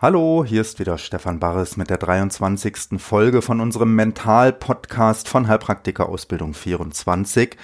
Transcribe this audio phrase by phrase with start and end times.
[0.00, 3.00] Hallo, hier ist wieder Stefan Barres mit der 23.
[3.00, 7.56] Folge von unserem Mental-Podcast von Heilpraktiker Ausbildung 24.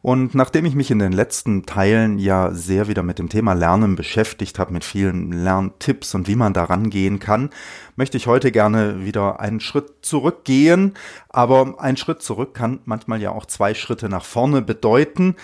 [0.00, 3.94] Und nachdem ich mich in den letzten Teilen ja sehr wieder mit dem Thema Lernen
[3.94, 7.50] beschäftigt habe, mit vielen Lerntipps und wie man daran gehen kann,
[7.94, 10.94] möchte ich heute gerne wieder einen Schritt zurückgehen.
[11.28, 15.36] Aber ein Schritt zurück kann manchmal ja auch zwei Schritte nach vorne bedeuten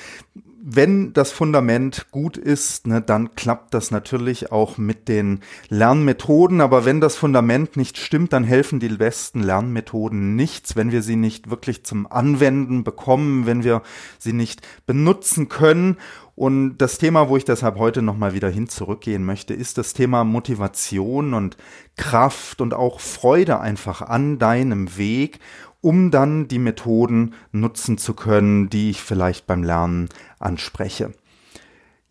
[0.71, 5.41] wenn das Fundament gut ist, ne, dann klappt das natürlich auch mit den
[5.71, 6.61] Lernmethoden.
[6.61, 11.17] Aber wenn das Fundament nicht stimmt, dann helfen die besten Lernmethoden nichts, wenn wir sie
[11.17, 13.83] nicht wirklich zum Anwenden bekommen, wenn wir
[14.19, 15.97] sie nicht benutzen können.
[16.35, 20.23] Und das Thema, wo ich deshalb heute nochmal wieder hin zurückgehen möchte, ist das Thema
[20.23, 21.57] Motivation und
[21.97, 25.41] Kraft und auch Freude einfach an deinem Weg
[25.81, 31.13] um dann die Methoden nutzen zu können, die ich vielleicht beim Lernen anspreche.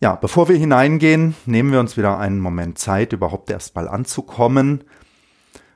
[0.00, 4.84] Ja, bevor wir hineingehen, nehmen wir uns wieder einen Moment Zeit, überhaupt erstmal anzukommen,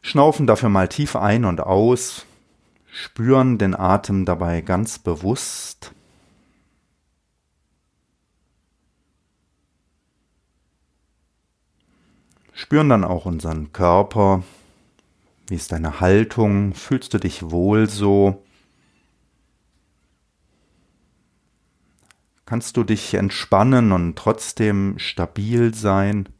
[0.00, 2.24] schnaufen dafür mal tief ein und aus,
[2.92, 5.92] spüren den Atem dabei ganz bewusst.
[12.52, 14.44] Spüren dann auch unseren Körper,
[15.52, 16.72] wie ist deine Haltung?
[16.72, 18.42] Fühlst du dich wohl so?
[22.46, 26.30] Kannst du dich entspannen und trotzdem stabil sein?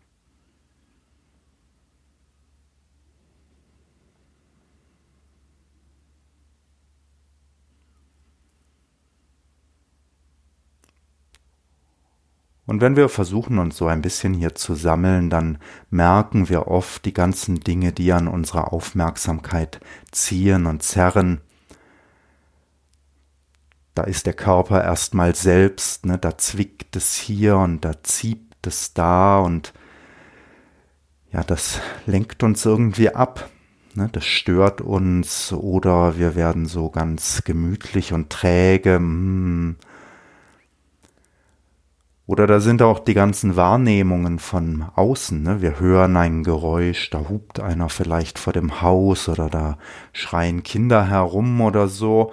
[12.67, 15.59] Und wenn wir versuchen, uns so ein bisschen hier zu sammeln, dann
[15.91, 19.81] merken wir oft die ganzen Dinge, die an unserer Aufmerksamkeit
[20.13, 21.41] ziehen und zerren.
[23.95, 28.95] Da ist der Körper erstmal selbst, ne, da zwickt es hier und da zieht es
[28.95, 29.75] da und
[31.33, 33.51] ja, das lenkt uns irgendwie ab.
[33.95, 38.95] Ne, das stört uns oder wir werden so ganz gemütlich und träge.
[38.97, 39.77] Hm,
[42.27, 45.43] oder da sind auch die ganzen Wahrnehmungen von außen.
[45.43, 45.61] Ne?
[45.61, 49.77] Wir hören ein Geräusch, da hupt einer vielleicht vor dem Haus oder da
[50.13, 52.33] schreien Kinder herum oder so.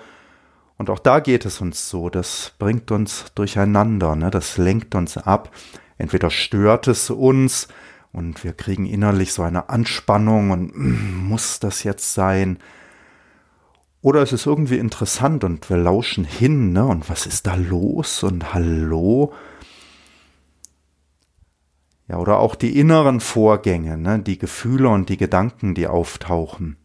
[0.77, 4.29] Und auch da geht es uns so, das bringt uns durcheinander, ne?
[4.29, 5.51] das lenkt uns ab.
[5.97, 7.67] Entweder stört es uns
[8.11, 10.71] und wir kriegen innerlich so eine Anspannung und
[11.27, 12.59] muss das jetzt sein?
[14.01, 16.85] Oder es ist irgendwie interessant und wir lauschen hin, ne?
[16.85, 18.23] Und was ist da los?
[18.23, 19.33] Und hallo?
[22.09, 26.75] Ja, oder auch die inneren Vorgänge, ne, die Gefühle und die Gedanken, die auftauchen.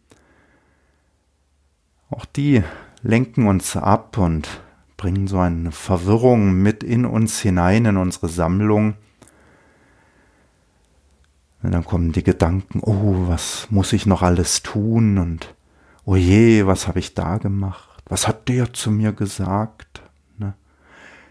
[2.10, 2.62] Auch die
[3.02, 4.60] lenken uns ab und
[4.98, 8.94] bringen so eine Verwirrung mit in uns hinein, in unsere Sammlung.
[11.62, 15.16] Und dann kommen die Gedanken, oh, was muss ich noch alles tun?
[15.16, 15.54] Und
[16.04, 18.02] oh je, was habe ich da gemacht?
[18.06, 20.02] Was hat der zu mir gesagt?
[20.36, 20.52] Ne?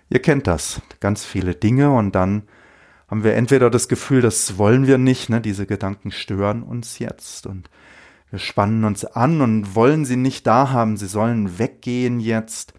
[0.10, 2.48] Ihr kennt das, ganz viele Dinge und dann
[3.14, 7.46] haben wir entweder das Gefühl, das wollen wir nicht, ne, diese Gedanken stören uns jetzt
[7.46, 7.70] und
[8.32, 12.74] wir spannen uns an und wollen sie nicht da haben, sie sollen weggehen jetzt.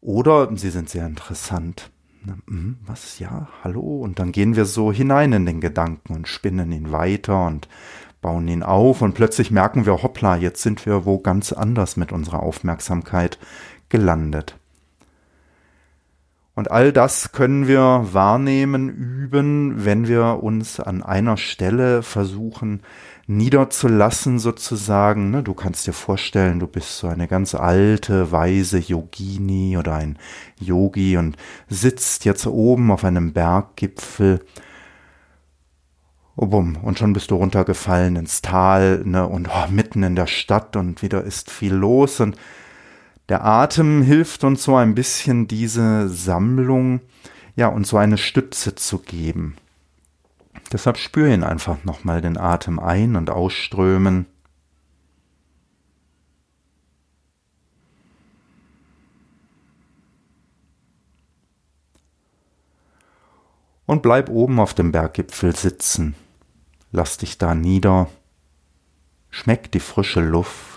[0.00, 1.90] Oder sie sind sehr interessant.
[2.46, 3.98] Mhm, was, ja, hallo?
[3.98, 7.66] Und dann gehen wir so hinein in den Gedanken und spinnen ihn weiter und
[8.20, 12.12] bauen ihn auf und plötzlich merken wir, hoppla, jetzt sind wir wo ganz anders mit
[12.12, 13.40] unserer Aufmerksamkeit
[13.88, 14.56] gelandet.
[16.56, 22.80] Und all das können wir wahrnehmen, üben, wenn wir uns an einer Stelle versuchen
[23.26, 25.30] niederzulassen sozusagen.
[25.30, 25.42] Ne?
[25.42, 30.18] Du kannst dir vorstellen, du bist so eine ganz alte, weise Yogini oder ein
[30.58, 31.36] Yogi und
[31.68, 34.40] sitzt jetzt oben auf einem Berggipfel.
[36.36, 39.26] Oh, bumm, und schon bist du runtergefallen ins Tal ne?
[39.26, 42.36] und oh, mitten in der Stadt und wieder ist viel los und
[43.28, 47.00] der Atem hilft uns so ein bisschen diese Sammlung,
[47.56, 49.56] ja, und so eine Stütze zu geben.
[50.72, 54.26] Deshalb spüre ihn einfach nochmal den Atem ein- und ausströmen.
[63.86, 66.16] Und bleib oben auf dem Berggipfel sitzen.
[66.90, 68.08] Lass dich da nieder.
[69.30, 70.75] Schmeck die frische Luft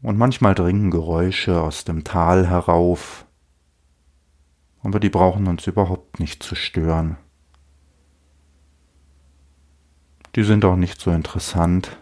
[0.00, 3.26] Und manchmal dringen Geräusche aus dem Tal herauf,
[4.82, 7.16] aber die brauchen uns überhaupt nicht zu stören.
[10.36, 11.98] Die sind auch nicht so interessant.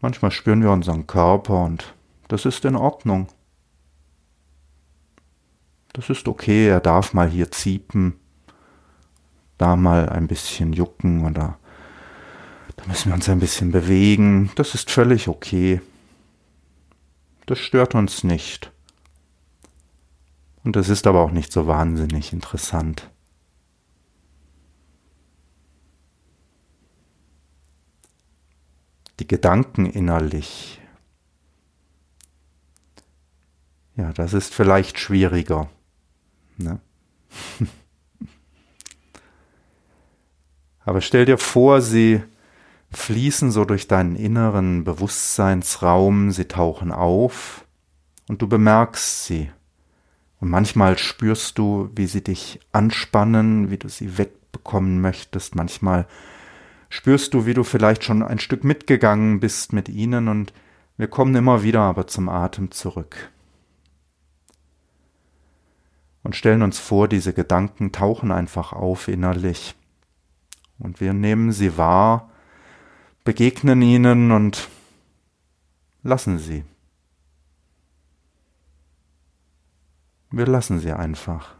[0.00, 1.94] Manchmal spüren wir unseren Körper und
[2.28, 3.28] das ist in Ordnung.
[5.92, 8.14] Das ist okay, er darf mal hier ziepen,
[9.56, 11.58] da mal ein bisschen jucken oder
[12.76, 14.50] da müssen wir uns ein bisschen bewegen.
[14.54, 15.80] Das ist völlig okay.
[17.46, 18.72] Das stört uns nicht.
[20.64, 23.10] Und das ist aber auch nicht so wahnsinnig interessant.
[29.20, 30.80] Die Gedanken innerlich.
[33.96, 35.70] Ja, das ist vielleicht schwieriger.
[36.58, 36.80] Ne?
[40.84, 42.22] aber stell dir vor, sie
[42.90, 47.64] fließen so durch deinen inneren Bewusstseinsraum, sie tauchen auf
[48.28, 49.50] und du bemerkst sie.
[50.40, 55.54] Und manchmal spürst du, wie sie dich anspannen, wie du sie wegbekommen möchtest.
[55.54, 56.06] Manchmal
[56.88, 60.52] spürst du, wie du vielleicht schon ein Stück mitgegangen bist mit ihnen und
[60.96, 63.30] wir kommen immer wieder aber zum Atem zurück.
[66.22, 69.76] Und stellen uns vor, diese Gedanken tauchen einfach auf innerlich.
[70.78, 72.30] Und wir nehmen sie wahr,
[73.26, 74.70] begegnen ihnen und
[76.04, 76.64] lassen sie.
[80.30, 81.56] Wir lassen sie einfach.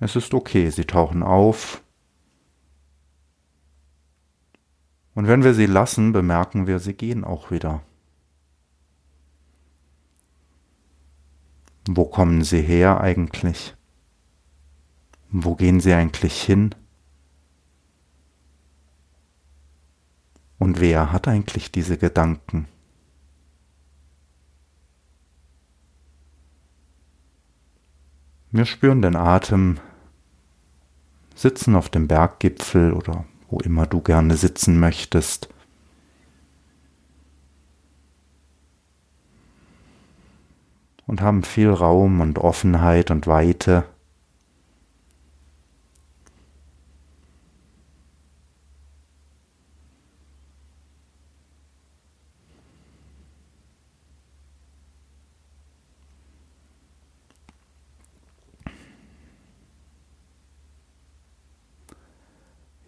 [0.00, 1.80] Es ist okay, sie tauchen auf.
[5.14, 7.84] Und wenn wir sie lassen, bemerken wir, sie gehen auch wieder.
[11.86, 13.76] Wo kommen sie her eigentlich?
[15.30, 16.74] Wo gehen sie eigentlich hin?
[20.58, 22.68] Und wer hat eigentlich diese Gedanken?
[28.54, 29.78] Wir spüren den Atem,
[31.34, 35.48] sitzen auf dem Berggipfel oder wo immer du gerne sitzen möchtest.
[41.06, 43.84] Und haben viel Raum und Offenheit und Weite.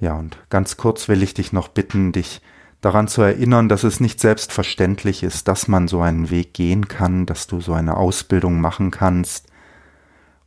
[0.05, 2.43] Ja, und ganz kurz will ich dich noch bitten, dich
[2.83, 7.25] daran zu erinnern, dass es nicht selbstverständlich ist, dass man so einen Weg gehen kann,
[7.25, 9.47] dass du so eine Ausbildung machen kannst.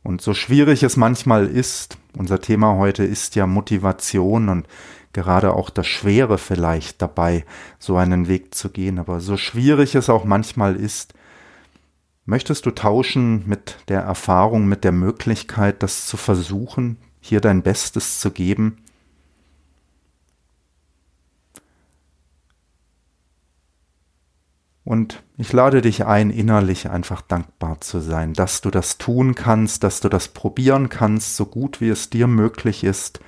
[0.04, 4.68] Und so schwierig es manchmal ist, unser Thema heute ist ja Motivation und
[5.12, 7.44] gerade auch das Schwere vielleicht dabei,
[7.80, 9.00] so einen Weg zu gehen.
[9.00, 11.14] Aber so schwierig es auch manchmal ist,
[12.26, 18.20] möchtest du tauschen mit der Erfahrung, mit der Möglichkeit, das zu versuchen, hier dein Bestes
[18.20, 18.84] zu geben?
[24.88, 29.82] Und ich lade dich ein, innerlich einfach dankbar zu sein, dass du das tun kannst,
[29.82, 33.20] dass du das probieren kannst, so gut wie es dir möglich ist,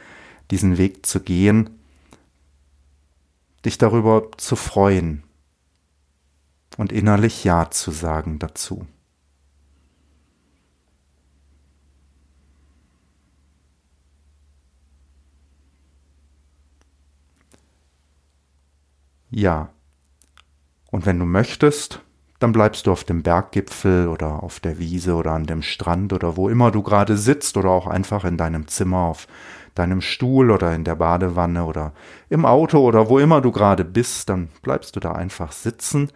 [0.50, 1.68] diesen Weg zu gehen,
[3.66, 5.22] dich darüber zu freuen
[6.78, 8.86] und innerlich Ja zu sagen dazu.
[19.30, 19.70] Ja.
[20.90, 22.00] Und wenn du möchtest,
[22.40, 26.36] dann bleibst du auf dem Berggipfel oder auf der Wiese oder an dem Strand oder
[26.36, 29.28] wo immer du gerade sitzt oder auch einfach in deinem Zimmer auf
[29.74, 31.92] deinem Stuhl oder in der Badewanne oder
[32.28, 36.10] im Auto oder wo immer du gerade bist, dann bleibst du da einfach sitzen.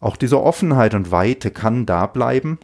[0.00, 2.58] Auch diese Offenheit und Weite kann da bleiben.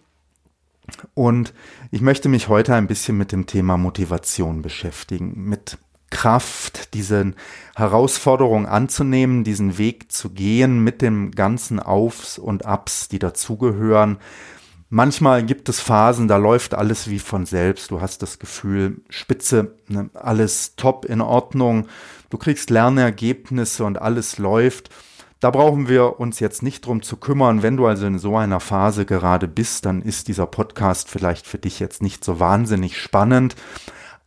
[1.15, 1.53] Und
[1.91, 5.79] ich möchte mich heute ein bisschen mit dem Thema Motivation beschäftigen, mit
[6.11, 7.33] Kraft, diese
[7.77, 14.19] Herausforderung anzunehmen, diesen Weg zu gehen mit dem ganzen Aufs und Abs, die dazugehören.
[14.93, 17.93] Manchmal gibt es Phasen, da läuft alles wie von selbst.
[17.93, 21.87] Du hast das Gefühl, spitze, ne, alles top in Ordnung.
[22.29, 24.91] Du kriegst Lernergebnisse und alles läuft.
[25.39, 27.63] Da brauchen wir uns jetzt nicht drum zu kümmern.
[27.63, 31.59] Wenn du also in so einer Phase gerade bist, dann ist dieser Podcast vielleicht für
[31.59, 33.55] dich jetzt nicht so wahnsinnig spannend.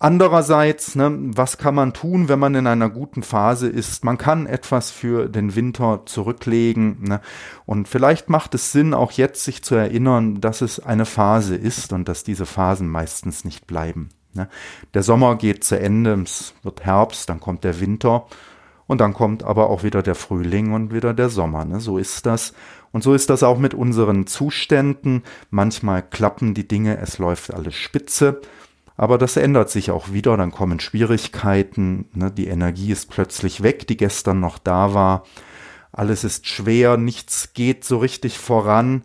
[0.03, 4.03] Andererseits, ne, was kann man tun, wenn man in einer guten Phase ist?
[4.03, 6.98] Man kann etwas für den Winter zurücklegen.
[7.03, 7.22] Ne?
[7.65, 11.93] Und vielleicht macht es Sinn, auch jetzt sich zu erinnern, dass es eine Phase ist
[11.93, 14.10] und dass diese Phasen meistens nicht bleiben.
[14.33, 14.50] Ne?
[14.93, 18.25] Der Sommer geht zu Ende, es wird Herbst, dann kommt der Winter
[18.88, 21.63] und dann kommt aber auch wieder der Frühling und wieder der Sommer.
[21.63, 21.79] Ne?
[21.79, 22.53] So ist das.
[22.91, 25.24] Und so ist das auch mit unseren Zuständen.
[25.50, 28.41] Manchmal klappen die Dinge, es läuft alles spitze.
[28.95, 32.31] Aber das ändert sich auch wieder, dann kommen Schwierigkeiten, ne?
[32.31, 35.23] die Energie ist plötzlich weg, die gestern noch da war.
[35.91, 39.03] Alles ist schwer, nichts geht so richtig voran.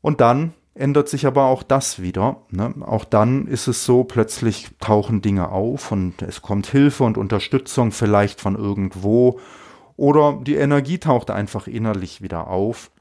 [0.00, 2.42] Und dann ändert sich aber auch das wieder.
[2.50, 2.72] Ne?
[2.80, 7.90] Auch dann ist es so, plötzlich tauchen Dinge auf und es kommt Hilfe und Unterstützung
[7.90, 9.40] vielleicht von irgendwo
[9.96, 12.92] oder die Energie taucht einfach innerlich wieder auf.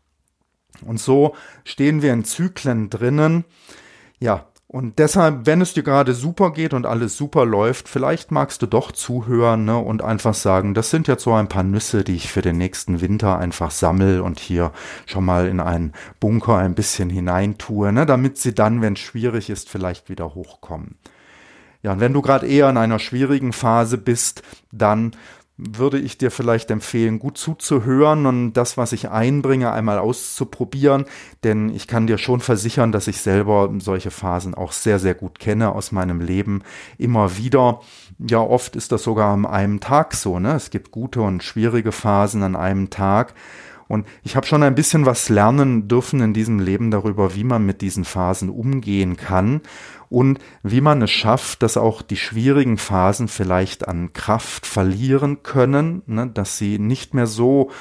[0.84, 3.46] Und so stehen wir in Zyklen drinnen.
[4.20, 8.62] Ja, und deshalb, wenn es dir gerade super geht und alles super läuft, vielleicht magst
[8.62, 12.16] du doch zuhören ne, und einfach sagen, das sind jetzt so ein paar Nüsse, die
[12.16, 14.74] ich für den nächsten Winter einfach sammel und hier
[15.06, 19.50] schon mal in einen Bunker ein bisschen hineintue, ne, damit sie dann, wenn es schwierig
[19.50, 20.98] ist, vielleicht wieder hochkommen.
[21.82, 24.44] Ja, und wenn du gerade eher in einer schwierigen Phase bist,
[24.74, 25.12] dann
[25.58, 31.06] würde ich dir vielleicht empfehlen, gut zuzuhören und das, was ich einbringe, einmal auszuprobieren.
[31.44, 35.40] Denn ich kann dir schon versichern, dass ich selber solche Phasen auch sehr, sehr gut
[35.40, 36.62] kenne aus meinem Leben.
[37.00, 37.82] Immer wieder.
[38.20, 40.38] Ja, oft ist das sogar an einem Tag so.
[40.40, 40.54] Ne?
[40.54, 43.34] Es gibt gute und schwierige Phasen an einem Tag.
[43.88, 47.66] Und ich habe schon ein bisschen was lernen dürfen in diesem Leben darüber, wie man
[47.66, 49.62] mit diesen Phasen umgehen kann
[50.10, 56.02] und wie man es schafft, dass auch die schwierigen Phasen vielleicht an Kraft verlieren können,
[56.06, 57.72] ne, dass sie nicht mehr so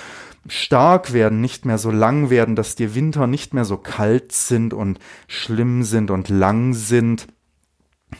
[0.48, 4.74] stark werden, nicht mehr so lang werden, dass die Winter nicht mehr so kalt sind
[4.74, 7.26] und schlimm sind und lang sind,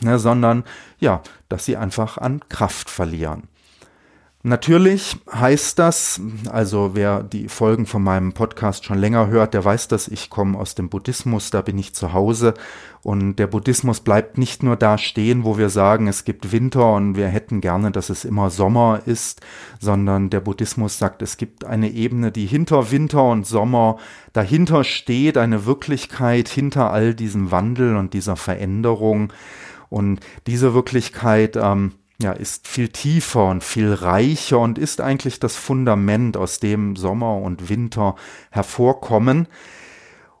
[0.01, 0.63] ne, sondern
[0.99, 3.43] ja, dass sie einfach an Kraft verlieren.
[4.43, 9.87] Natürlich heißt das, also wer die Folgen von meinem Podcast schon länger hört, der weiß
[9.87, 12.53] das, ich komme aus dem Buddhismus, da bin ich zu Hause.
[13.01, 17.17] Und der Buddhismus bleibt nicht nur da stehen, wo wir sagen, es gibt Winter und
[17.17, 19.41] wir hätten gerne, dass es immer Sommer ist,
[19.79, 23.97] sondern der Buddhismus sagt, es gibt eine Ebene, die hinter Winter und Sommer
[24.33, 29.33] dahinter steht, eine Wirklichkeit hinter all diesem Wandel und dieser Veränderung.
[29.89, 35.55] Und diese Wirklichkeit, ähm, ja, ist viel tiefer und viel reicher und ist eigentlich das
[35.55, 38.15] Fundament, aus dem Sommer und Winter
[38.49, 39.47] hervorkommen.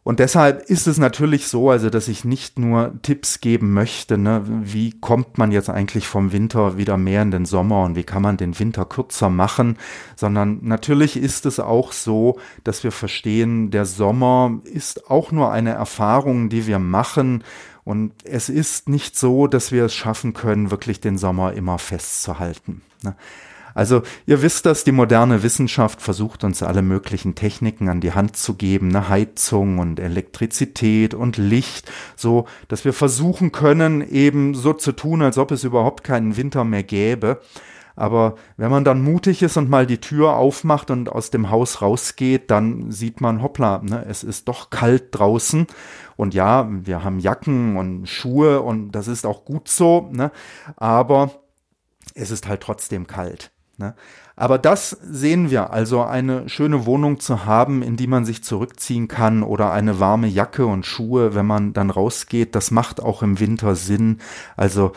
[0.07, 4.41] Und deshalb ist es natürlich so, also dass ich nicht nur Tipps geben möchte, ne,
[4.47, 8.21] wie kommt man jetzt eigentlich vom Winter wieder mehr in den Sommer und wie kann
[8.21, 9.75] man den Winter kürzer machen,
[10.15, 15.71] sondern natürlich ist es auch so, dass wir verstehen, der Sommer ist auch nur eine
[15.71, 17.43] Erfahrung, die wir machen
[17.87, 22.81] und es ist nicht so, dass wir es schaffen können, wirklich den Sommer immer festzuhalten.
[23.01, 23.15] Ne?
[23.73, 28.35] Also ihr wisst dass die moderne Wissenschaft versucht uns alle möglichen Techniken an die Hand
[28.35, 34.73] zu geben, eine Heizung und Elektrizität und Licht, so dass wir versuchen können, eben so
[34.73, 37.39] zu tun, als ob es überhaupt keinen Winter mehr gäbe.
[37.97, 41.81] Aber wenn man dann mutig ist und mal die Tür aufmacht und aus dem Haus
[41.81, 45.65] rausgeht, dann sieht man, hoppla, ne, es ist doch kalt draußen.
[46.15, 50.31] Und ja, wir haben Jacken und Schuhe und das ist auch gut so, ne?
[50.75, 51.31] aber
[52.13, 53.51] es ist halt trotzdem kalt.
[53.77, 53.95] Ne?
[54.39, 59.07] Aber das sehen wir, also eine schöne Wohnung zu haben, in die man sich zurückziehen
[59.07, 63.39] kann oder eine warme Jacke und Schuhe, wenn man dann rausgeht, das macht auch im
[63.39, 64.19] Winter Sinn.
[64.55, 64.91] Also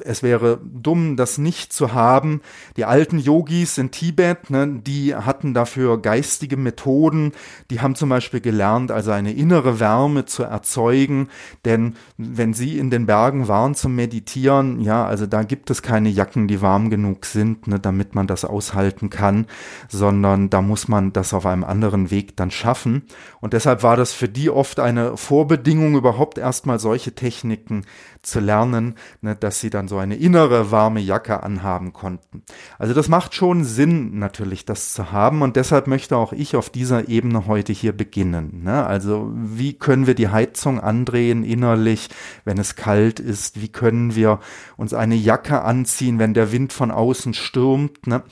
[0.00, 2.40] es wäre dumm, das nicht zu haben.
[2.76, 7.30] Die alten Yogis in Tibet, ne, die hatten dafür geistige Methoden.
[7.70, 11.28] Die haben zum Beispiel gelernt, also eine innere Wärme zu erzeugen.
[11.64, 16.08] Denn wenn sie in den Bergen waren zum Meditieren, ja, also da gibt es keine
[16.08, 19.46] Jacken, die warm genug sind, ne, damit man das aus aushalten kann,
[19.88, 23.02] sondern da muss man das auf einem anderen Weg dann schaffen.
[23.40, 27.84] Und deshalb war das für die oft eine Vorbedingung, überhaupt erstmal solche Techniken
[28.22, 32.42] zu lernen, ne, dass sie dann so eine innere warme Jacke anhaben konnten.
[32.78, 36.70] Also das macht schon Sinn natürlich, das zu haben und deshalb möchte auch ich auf
[36.70, 38.62] dieser Ebene heute hier beginnen.
[38.62, 38.86] Ne?
[38.86, 42.08] Also wie können wir die Heizung andrehen innerlich,
[42.44, 43.60] wenn es kalt ist?
[43.60, 44.38] Wie können wir
[44.76, 48.06] uns eine Jacke anziehen, wenn der Wind von außen stürmt?
[48.06, 48.22] Ne?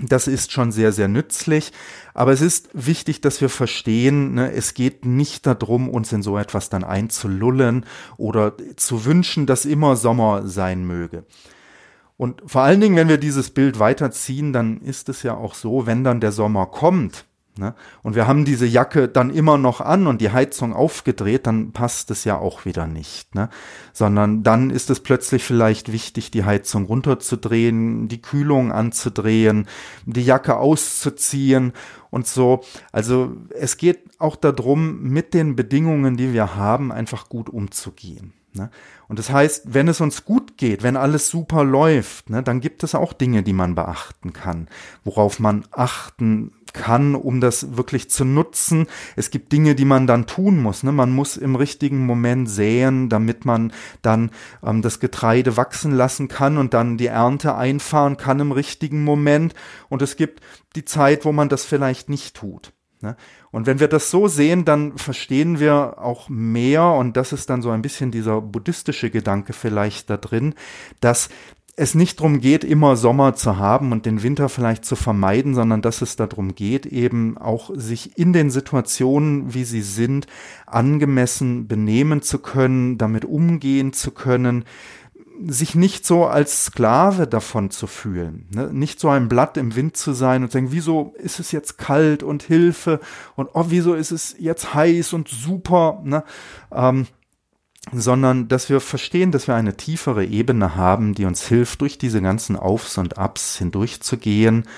[0.00, 1.72] Das ist schon sehr, sehr nützlich.
[2.14, 6.38] Aber es ist wichtig, dass wir verstehen, ne, es geht nicht darum, uns in so
[6.38, 7.84] etwas dann einzulullen
[8.16, 11.24] oder zu wünschen, dass immer Sommer sein möge.
[12.16, 15.86] Und vor allen Dingen, wenn wir dieses Bild weiterziehen, dann ist es ja auch so,
[15.86, 17.26] wenn dann der Sommer kommt,
[17.58, 17.74] Ne?
[18.02, 22.10] Und wir haben diese Jacke dann immer noch an und die Heizung aufgedreht, dann passt
[22.10, 23.34] es ja auch wieder nicht.
[23.34, 23.50] Ne?
[23.92, 29.68] Sondern dann ist es plötzlich vielleicht wichtig, die Heizung runterzudrehen, die Kühlung anzudrehen,
[30.06, 31.74] die Jacke auszuziehen
[32.10, 32.62] und so.
[32.90, 38.32] Also es geht auch darum, mit den Bedingungen, die wir haben, einfach gut umzugehen.
[38.54, 38.70] Ne?
[39.08, 42.82] Und das heißt, wenn es uns gut geht, wenn alles super läuft, ne, dann gibt
[42.82, 44.68] es auch Dinge, die man beachten kann,
[45.04, 48.86] worauf man achten kann, um das wirklich zu nutzen.
[49.16, 50.82] Es gibt Dinge, die man dann tun muss.
[50.82, 50.92] Ne?
[50.92, 54.30] Man muss im richtigen Moment säen, damit man dann
[54.62, 59.54] ähm, das Getreide wachsen lassen kann und dann die Ernte einfahren kann im richtigen Moment.
[59.88, 60.40] Und es gibt
[60.74, 62.72] die Zeit, wo man das vielleicht nicht tut.
[63.00, 63.16] Ne?
[63.52, 67.62] Und wenn wir das so sehen, dann verstehen wir auch mehr, und das ist dann
[67.62, 70.54] so ein bisschen dieser buddhistische Gedanke vielleicht da drin,
[71.00, 71.28] dass
[71.74, 75.80] es nicht darum geht, immer Sommer zu haben und den Winter vielleicht zu vermeiden, sondern
[75.80, 80.26] dass es darum geht, eben auch sich in den Situationen, wie sie sind,
[80.66, 84.64] angemessen benehmen zu können, damit umgehen zu können,
[85.46, 88.72] sich nicht so als Sklave davon zu fühlen, ne?
[88.72, 91.78] nicht so ein Blatt im Wind zu sein und zu denken, wieso ist es jetzt
[91.78, 93.00] kalt und Hilfe
[93.36, 96.24] und oh, wieso ist es jetzt heiß und super, ne?
[96.70, 97.06] Ähm,
[97.90, 102.22] sondern dass wir verstehen, dass wir eine tiefere Ebene haben, die uns hilft, durch diese
[102.22, 104.68] ganzen Aufs und Abs hindurchzugehen,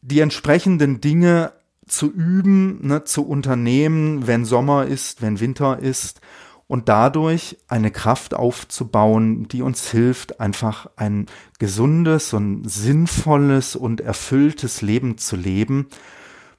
[0.00, 1.52] die entsprechenden Dinge
[1.86, 6.20] zu üben, ne, zu unternehmen, wenn Sommer ist, wenn Winter ist
[6.68, 11.26] und dadurch eine Kraft aufzubauen, die uns hilft, einfach ein
[11.58, 15.86] gesundes und sinnvolles und erfülltes Leben zu leben.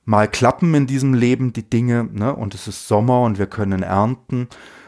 [0.06, 3.84] Mal klappen in diesem Leben die Dinge, ne, und es ist Sommer und wir können
[3.84, 4.48] ernten.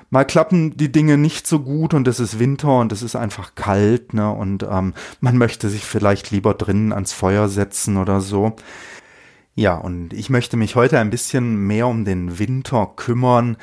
[0.10, 3.54] Mal klappen die Dinge nicht so gut und es ist Winter und es ist einfach
[3.56, 8.56] kalt, ne, und ähm, man möchte sich vielleicht lieber drinnen ans Feuer setzen oder so.
[9.56, 13.58] Ja, und ich möchte mich heute ein bisschen mehr um den Winter kümmern.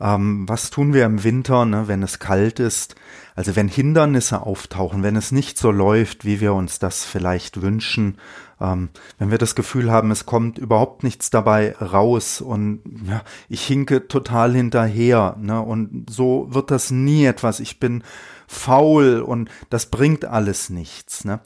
[0.00, 2.94] Ähm, was tun wir im Winter, ne, wenn es kalt ist?
[3.34, 8.16] Also wenn Hindernisse auftauchen, wenn es nicht so läuft, wie wir uns das vielleicht wünschen,
[8.60, 13.66] ähm, wenn wir das Gefühl haben, es kommt überhaupt nichts dabei raus und ja, ich
[13.66, 17.60] hinke total hinterher, ne, und so wird das nie etwas.
[17.60, 18.04] Ich bin
[18.46, 21.40] faul und das bringt alles nichts, ne.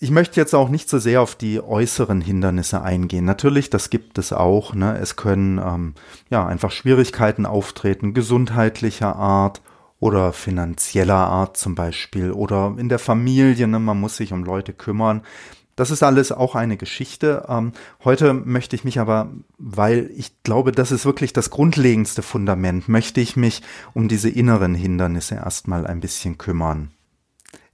[0.00, 3.24] Ich möchte jetzt auch nicht so sehr auf die äußeren Hindernisse eingehen.
[3.24, 4.72] Natürlich, das gibt es auch.
[4.72, 4.96] Ne?
[4.96, 5.94] Es können ähm,
[6.30, 9.60] ja einfach Schwierigkeiten auftreten, gesundheitlicher Art
[9.98, 13.66] oder finanzieller Art zum Beispiel oder in der Familie.
[13.66, 13.80] Ne?
[13.80, 15.22] Man muss sich um Leute kümmern.
[15.74, 17.46] Das ist alles auch eine Geschichte.
[17.48, 17.72] Ähm,
[18.04, 23.20] heute möchte ich mich aber, weil ich glaube, das ist wirklich das grundlegendste Fundament, möchte
[23.20, 23.62] ich mich
[23.94, 26.92] um diese inneren Hindernisse erstmal ein bisschen kümmern.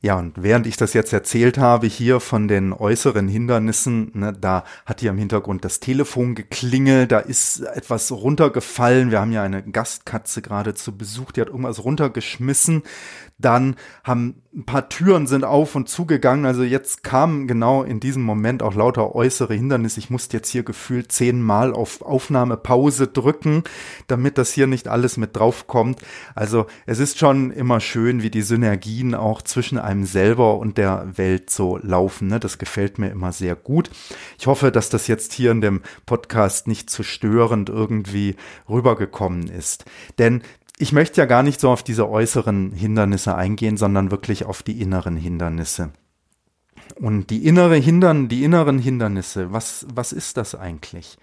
[0.04, 4.64] Ja, und während ich das jetzt erzählt habe, hier von den äußeren Hindernissen, ne, da
[4.84, 9.10] hat hier im Hintergrund das Telefon geklingelt, da ist etwas runtergefallen.
[9.10, 12.82] Wir haben ja eine Gastkatze gerade zu Besuch, die hat irgendwas runtergeschmissen.
[13.38, 16.46] Dann haben ein paar Türen sind auf und zugegangen.
[16.46, 19.98] Also jetzt kamen genau in diesem Moment auch lauter äußere Hindernisse.
[19.98, 23.64] Ich musste jetzt hier gefühlt zehnmal auf Aufnahmepause drücken,
[24.06, 26.00] damit das hier nicht alles mit drauf kommt.
[26.36, 31.04] Also es ist schon immer schön, wie die Synergien auch zwischen einem selber und der
[31.16, 32.28] Welt so laufen.
[32.28, 32.38] Ne?
[32.38, 33.90] Das gefällt mir immer sehr gut.
[34.38, 38.36] Ich hoffe, dass das jetzt hier in dem Podcast nicht zu störend irgendwie
[38.68, 39.84] rübergekommen ist.
[40.18, 40.42] Denn
[40.78, 44.80] ich möchte ja gar nicht so auf diese äußeren Hindernisse eingehen, sondern wirklich auf die
[44.80, 45.92] inneren Hindernisse.
[46.96, 51.16] Und die innere Hindern, die inneren Hindernisse, was, was ist das eigentlich?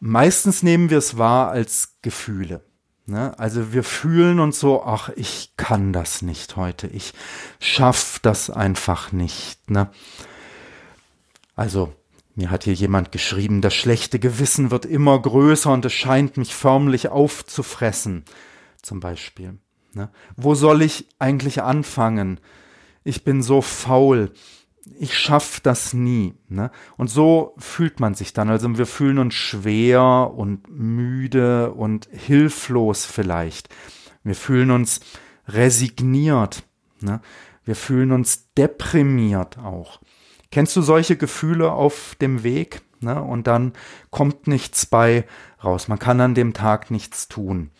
[0.00, 2.62] Meistens nehmen wir es wahr als Gefühle.
[3.06, 3.36] Ne?
[3.38, 7.14] Also wir fühlen uns so, ach, ich kann das nicht heute, ich
[7.58, 9.70] schaff das einfach nicht.
[9.70, 9.90] Ne?
[11.56, 11.94] Also
[12.38, 16.54] mir hat hier jemand geschrieben, das schlechte Gewissen wird immer größer und es scheint mich
[16.54, 18.24] förmlich aufzufressen
[18.80, 19.58] zum Beispiel.
[19.92, 20.08] Ne?
[20.36, 22.38] Wo soll ich eigentlich anfangen?
[23.02, 24.30] Ich bin so faul.
[25.00, 26.34] Ich schaff das nie.
[26.48, 26.70] Ne?
[26.96, 28.50] Und so fühlt man sich dann.
[28.50, 33.68] Also wir fühlen uns schwer und müde und hilflos vielleicht.
[34.22, 35.00] Wir fühlen uns
[35.48, 36.62] resigniert.
[37.00, 37.20] Ne?
[37.64, 39.98] Wir fühlen uns deprimiert auch.
[40.50, 42.82] Kennst du solche Gefühle auf dem Weg?
[43.00, 43.20] Ne?
[43.22, 43.72] Und dann
[44.10, 45.24] kommt nichts bei
[45.62, 45.88] raus.
[45.88, 47.70] Man kann an dem Tag nichts tun.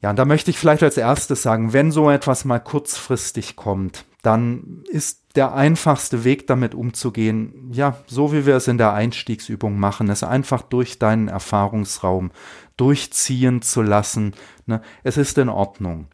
[0.00, 4.04] Ja, und da möchte ich vielleicht als erstes sagen, wenn so etwas mal kurzfristig kommt,
[4.22, 9.78] dann ist der einfachste Weg damit umzugehen, ja, so wie wir es in der Einstiegsübung
[9.78, 12.30] machen, es einfach durch deinen Erfahrungsraum
[12.76, 14.34] durchziehen zu lassen.
[14.66, 14.82] Ne?
[15.02, 16.06] Es ist in Ordnung.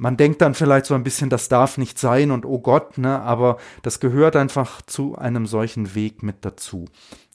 [0.00, 3.20] Man denkt dann vielleicht so ein bisschen, das darf nicht sein und oh Gott, ne,
[3.20, 6.84] aber das gehört einfach zu einem solchen Weg mit dazu.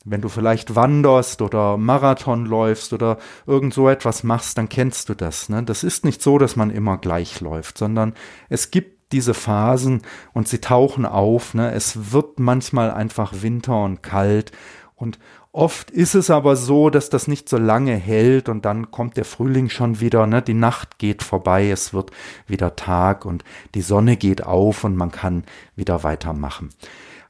[0.06, 5.14] Wenn du vielleicht wanderst oder Marathon läufst oder irgend so etwas machst, dann kennst du
[5.14, 5.50] das.
[5.50, 5.64] Ne?
[5.64, 8.14] Das ist nicht so, dass man immer gleich läuft, sondern
[8.48, 11.54] es gibt diese Phasen und sie tauchen auf.
[11.54, 11.74] Ne?
[11.74, 14.54] Es wird manchmal einfach Winter und kalt
[14.96, 15.20] Und
[15.54, 19.24] oft ist es aber so, dass das nicht so lange hält und dann kommt der
[19.24, 20.42] Frühling schon wieder, ne?
[20.42, 22.12] die Nacht geht vorbei, es wird
[22.48, 23.44] wieder Tag und
[23.76, 25.44] die Sonne geht auf und man kann
[25.76, 26.70] wieder weitermachen.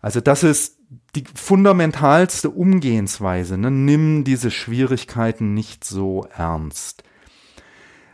[0.02, 0.80] Also das ist
[1.16, 3.58] die fundamentalste Umgehensweise.
[3.58, 3.70] Ne?
[3.70, 7.04] Nimm diese Schwierigkeiten nicht so ernst.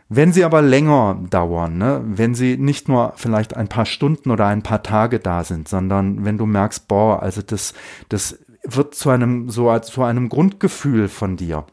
[0.08, 4.46] Wenn sie aber länger dauern, ne, wenn sie nicht nur vielleicht ein paar Stunden oder
[4.48, 7.74] ein paar Tage da sind, sondern wenn du merkst, boah, also das,
[8.08, 11.66] das wird zu einem, so als zu einem Grundgefühl von dir,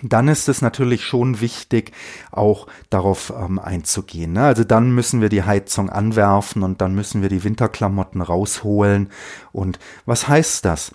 [0.00, 1.92] dann ist es natürlich schon wichtig,
[2.30, 4.32] auch darauf ähm, einzugehen.
[4.32, 4.44] Ne?
[4.44, 9.10] Also dann müssen wir die Heizung anwerfen und dann müssen wir die Winterklamotten rausholen.
[9.52, 10.92] Und was heißt das?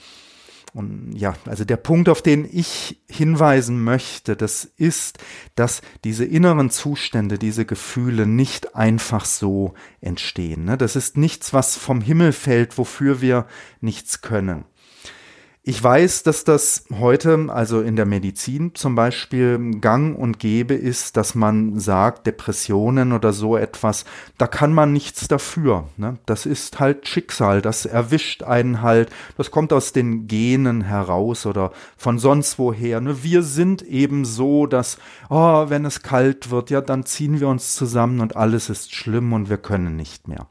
[0.73, 5.17] Und ja, also der Punkt, auf den ich hinweisen möchte, das ist,
[5.55, 10.65] dass diese inneren Zustände, diese Gefühle nicht einfach so entstehen.
[10.65, 10.77] Ne?
[10.77, 13.47] Das ist nichts, was vom Himmel fällt, wofür wir
[13.79, 14.65] nichts können.
[15.69, 21.17] Ich weiß, dass das heute, also in der Medizin zum Beispiel, gang und gäbe ist,
[21.17, 24.05] dass man sagt, Depressionen oder so etwas,
[24.37, 25.89] da kann man nichts dafür.
[25.97, 26.19] Ne?
[26.25, 31.73] Das ist halt Schicksal, das erwischt einen halt, das kommt aus den Genen heraus oder
[31.97, 33.01] von sonst woher.
[33.01, 33.21] Ne?
[33.25, 34.97] Wir sind eben so, dass,
[35.29, 39.33] oh, wenn es kalt wird, ja, dann ziehen wir uns zusammen und alles ist schlimm
[39.33, 40.47] und wir können nicht mehr.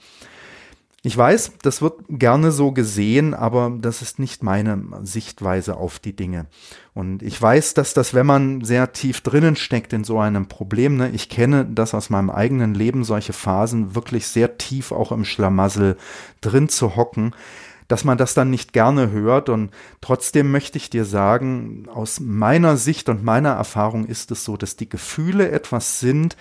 [1.06, 6.16] Ich weiß, das wird gerne so gesehen, aber das ist nicht meine Sichtweise auf die
[6.16, 6.46] Dinge.
[6.94, 10.96] Und ich weiß, dass das, wenn man sehr tief drinnen steckt in so einem Problem,
[10.96, 15.24] ne, ich kenne das aus meinem eigenen Leben, solche Phasen wirklich sehr tief auch im
[15.24, 15.96] Schlamassel
[16.40, 17.36] drin zu hocken,
[17.86, 19.48] dass man das dann nicht gerne hört.
[19.48, 24.56] Und trotzdem möchte ich dir sagen, aus meiner Sicht und meiner Erfahrung ist es so,
[24.56, 26.36] dass die Gefühle etwas sind,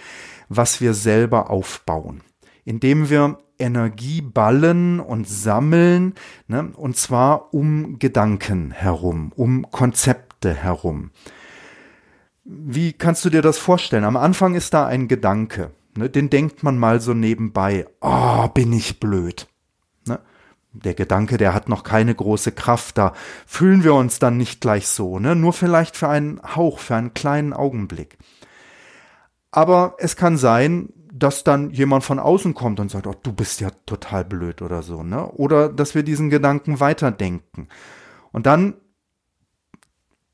[0.49, 2.23] was wir selber aufbauen
[2.65, 6.13] indem wir Energie ballen und sammeln,
[6.48, 11.12] ne, und zwar um Gedanken herum, um Konzepte herum.
[12.44, 14.04] Wie kannst du dir das vorstellen?
[14.04, 18.72] Am Anfang ist da ein Gedanke, ne, den denkt man mal so nebenbei, oh, bin
[18.74, 19.48] ich blöd.
[20.08, 20.20] Ne?
[20.74, 23.13] Der Gedanke, der hat noch keine große Kraft, da
[23.46, 25.36] fühlen wir uns dann nicht gleich so, ne?
[25.36, 28.18] nur vielleicht für einen Hauch, für einen kleinen Augenblick.
[29.52, 33.62] Aber es kann sein, dass dann jemand von außen kommt und sagt, oh, du bist
[33.62, 35.25] ja total blöd oder so, ne?
[35.32, 37.69] Oder dass wir diesen Gedanken weiterdenken.
[38.34, 38.73] Und dann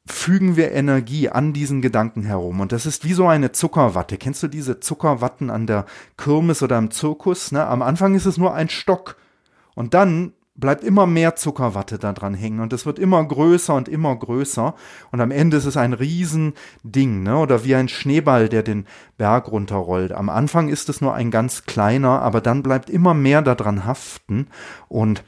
[0.07, 2.59] fügen wir Energie an diesen Gedanken herum.
[2.61, 4.17] Und das ist wie so eine Zuckerwatte.
[4.17, 5.85] Kennst du diese Zuckerwatten an der
[6.17, 7.51] Kirmes oder im Zirkus?
[7.51, 7.65] Ne?
[7.65, 9.17] Am Anfang ist es nur ein Stock.
[9.75, 13.89] Und dann bleibt immer mehr Zuckerwatte da dran hängen und es wird immer größer und
[13.89, 14.73] immer größer
[15.11, 17.37] und am Ende ist es ein Riesending, ne?
[17.37, 18.85] Oder wie ein Schneeball, der den
[19.17, 20.13] Berg runterrollt.
[20.13, 24.47] Am Anfang ist es nur ein ganz kleiner, aber dann bleibt immer mehr daran haften
[24.87, 25.25] und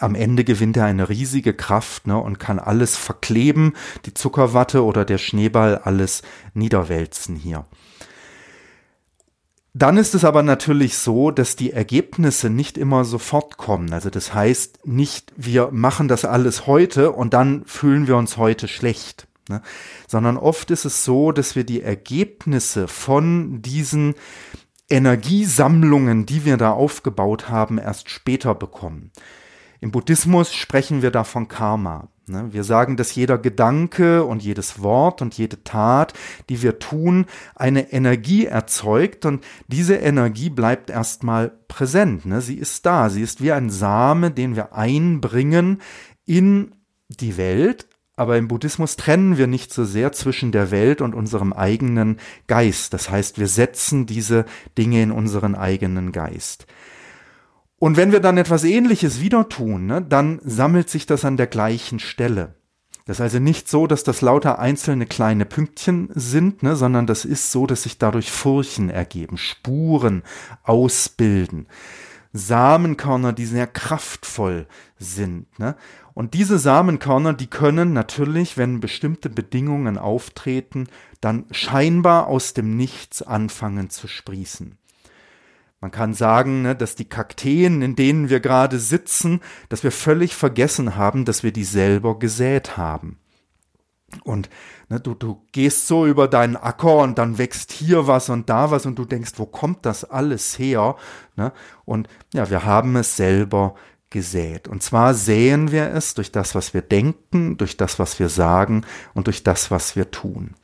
[0.00, 5.04] am Ende gewinnt er eine riesige Kraft ne, und kann alles verkleben, die Zuckerwatte oder
[5.04, 6.22] der Schneeball alles
[6.54, 7.64] niederwälzen hier.
[9.74, 13.92] Dann ist es aber natürlich so, dass die Ergebnisse nicht immer sofort kommen.
[13.92, 18.66] Also das heißt nicht, wir machen das alles heute und dann fühlen wir uns heute
[18.66, 19.28] schlecht.
[19.48, 19.62] Ne?
[20.06, 24.14] Sondern oft ist es so, dass wir die Ergebnisse von diesen
[24.88, 29.12] Energiesammlungen, die wir da aufgebaut haben, erst später bekommen.
[29.80, 32.08] Im Buddhismus sprechen wir da von Karma.
[32.28, 32.48] Ne?
[32.52, 36.14] Wir sagen, dass jeder Gedanke und jedes Wort und jede Tat,
[36.48, 42.26] die wir tun, eine Energie erzeugt und diese Energie bleibt erstmal präsent.
[42.26, 42.40] Ne?
[42.40, 45.80] Sie ist da, sie ist wie ein Same, den wir einbringen
[46.24, 46.72] in
[47.08, 51.52] die Welt, aber im Buddhismus trennen wir nicht so sehr zwischen der Welt und unserem
[51.52, 52.92] eigenen Geist.
[52.92, 54.44] Das heißt, wir setzen diese
[54.76, 56.66] Dinge in unseren eigenen Geist.
[57.78, 61.46] Und wenn wir dann etwas Ähnliches wieder tun, ne, dann sammelt sich das an der
[61.46, 62.54] gleichen Stelle.
[63.04, 67.24] Das ist also nicht so, dass das lauter einzelne kleine Pünktchen sind, ne, sondern das
[67.24, 70.22] ist so, dass sich dadurch Furchen ergeben, Spuren
[70.62, 71.68] ausbilden.
[72.32, 74.66] Samenkörner, die sehr kraftvoll
[74.98, 75.58] sind.
[75.58, 75.76] Ne?
[76.14, 80.88] Und diese Samenkörner, die können natürlich, wenn bestimmte Bedingungen auftreten,
[81.20, 84.77] dann scheinbar aus dem Nichts anfangen zu sprießen.
[85.80, 90.34] Man kann sagen, ne, dass die Kakteen, in denen wir gerade sitzen, dass wir völlig
[90.34, 93.18] vergessen haben, dass wir die selber gesät haben.
[94.24, 94.48] Und
[94.88, 98.70] ne, du, du gehst so über deinen Acker und dann wächst hier was und da
[98.70, 100.96] was und du denkst, wo kommt das alles her?
[101.36, 101.52] Ne?
[101.84, 103.74] Und ja, wir haben es selber
[104.10, 104.66] gesät.
[104.66, 108.84] Und zwar säen wir es durch das, was wir denken, durch das, was wir sagen
[109.14, 110.54] und durch das, was wir tun.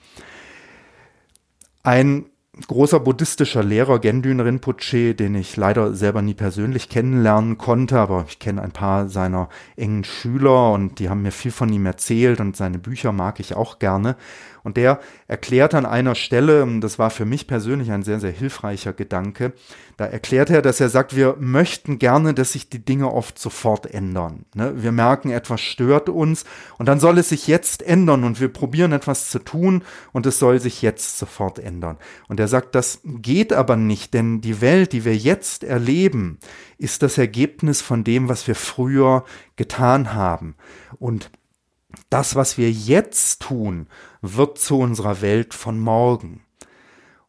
[1.83, 2.25] Ein
[2.69, 8.39] großer buddhistischer Lehrer Gendün Rinpoche, den ich leider selber nie persönlich kennenlernen konnte, aber ich
[8.39, 12.57] kenne ein paar seiner engen Schüler und die haben mir viel von ihm erzählt und
[12.57, 14.17] seine Bücher mag ich auch gerne.
[14.65, 14.99] Und der
[15.29, 19.53] erklärt an einer Stelle, das war für mich persönlich ein sehr, sehr hilfreicher Gedanke,
[19.97, 23.93] da erklärt er, dass er sagt, wir möchten gerne, dass sich die Dinge oft sofort
[23.93, 24.45] ändern.
[24.55, 24.83] Ne?
[24.83, 26.45] Wir merken, etwas stört uns
[26.79, 30.39] und dann soll es sich jetzt ändern und wir probieren etwas zu tun und es
[30.39, 31.99] soll sich jetzt sofort ändern.
[32.29, 36.39] Und er sagt, das geht aber nicht, denn die Welt, die wir jetzt erleben,
[36.79, 39.25] ist das Ergebnis von dem, was wir früher
[39.57, 40.57] getan haben.
[40.99, 41.31] Und
[42.11, 43.87] das, was wir jetzt tun,
[44.23, 46.45] wird zu unserer Welt von morgen.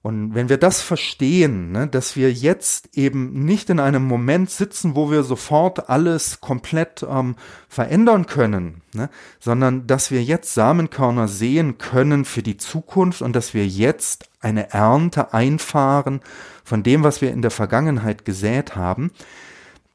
[0.05, 4.95] Und wenn wir das verstehen, ne, dass wir jetzt eben nicht in einem Moment sitzen,
[4.95, 7.35] wo wir sofort alles komplett ähm,
[7.67, 13.55] verändern können, ne, sondern dass wir jetzt Samenkörner sehen können für die Zukunft und dass
[13.55, 16.21] wir jetzt eine Ernte einfahren
[16.63, 19.09] von dem, was wir in der Vergangenheit gesät haben,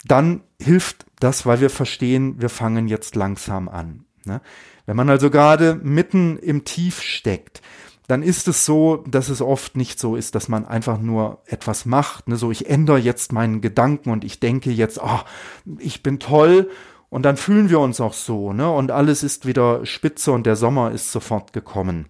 [0.05, 4.07] dann hilft das, weil wir verstehen, wir fangen jetzt langsam an.
[4.25, 4.41] Ne?
[4.87, 7.63] Wenn man also gerade mitten im Tief steckt,
[8.07, 11.87] dann ist es so, dass es oft nicht so ist, dass man einfach nur etwas
[11.87, 12.29] macht.
[12.29, 12.37] Ne?
[12.37, 15.21] So, ich ändere jetzt meinen Gedanken und ich denke jetzt, oh,
[15.79, 16.71] ich bin toll.
[17.09, 18.71] Und dann fühlen wir uns auch so, ne?
[18.71, 22.09] Und alles ist wieder spitze und der Sommer ist sofort gekommen.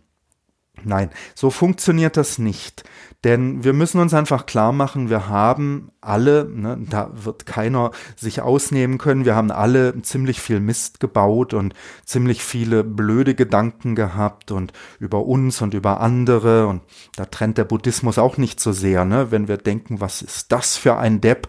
[0.85, 2.85] Nein, so funktioniert das nicht.
[3.23, 8.41] Denn wir müssen uns einfach klar machen, wir haben alle, ne, da wird keiner sich
[8.41, 11.75] ausnehmen können, wir haben alle ziemlich viel Mist gebaut und
[12.07, 16.67] ziemlich viele blöde Gedanken gehabt und über uns und über andere.
[16.67, 16.81] Und
[17.17, 19.05] da trennt der Buddhismus auch nicht so sehr.
[19.05, 19.31] Ne?
[19.31, 21.49] Wenn wir denken, was ist das für ein Depp,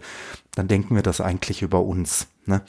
[0.54, 2.26] dann denken wir das eigentlich über uns.
[2.44, 2.60] Ne?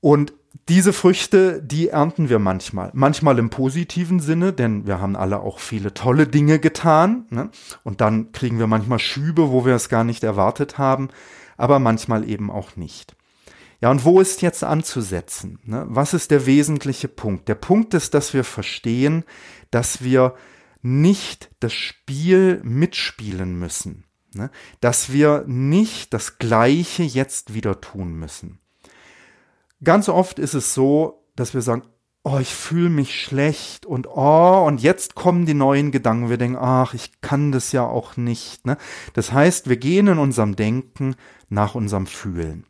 [0.00, 0.32] Und
[0.68, 2.90] diese Früchte, die ernten wir manchmal.
[2.94, 7.26] Manchmal im positiven Sinne, denn wir haben alle auch viele tolle Dinge getan.
[7.30, 7.50] Ne?
[7.82, 11.08] Und dann kriegen wir manchmal Schübe, wo wir es gar nicht erwartet haben,
[11.56, 13.14] aber manchmal eben auch nicht.
[13.80, 15.58] Ja, und wo ist jetzt anzusetzen?
[15.64, 15.84] Ne?
[15.88, 17.48] Was ist der wesentliche Punkt?
[17.48, 19.24] Der Punkt ist, dass wir verstehen,
[19.70, 20.34] dass wir
[20.80, 24.04] nicht das Spiel mitspielen müssen.
[24.32, 24.50] Ne?
[24.80, 28.60] Dass wir nicht das Gleiche jetzt wieder tun müssen.
[29.82, 31.82] Ganz oft ist es so, dass wir sagen,
[32.24, 36.30] oh, ich fühle mich schlecht und oh, und jetzt kommen die neuen Gedanken.
[36.30, 38.66] Wir denken, ach, ich kann das ja auch nicht.
[38.66, 38.78] Ne?
[39.12, 41.16] Das heißt, wir gehen in unserem Denken
[41.50, 42.64] nach unserem Fühlen.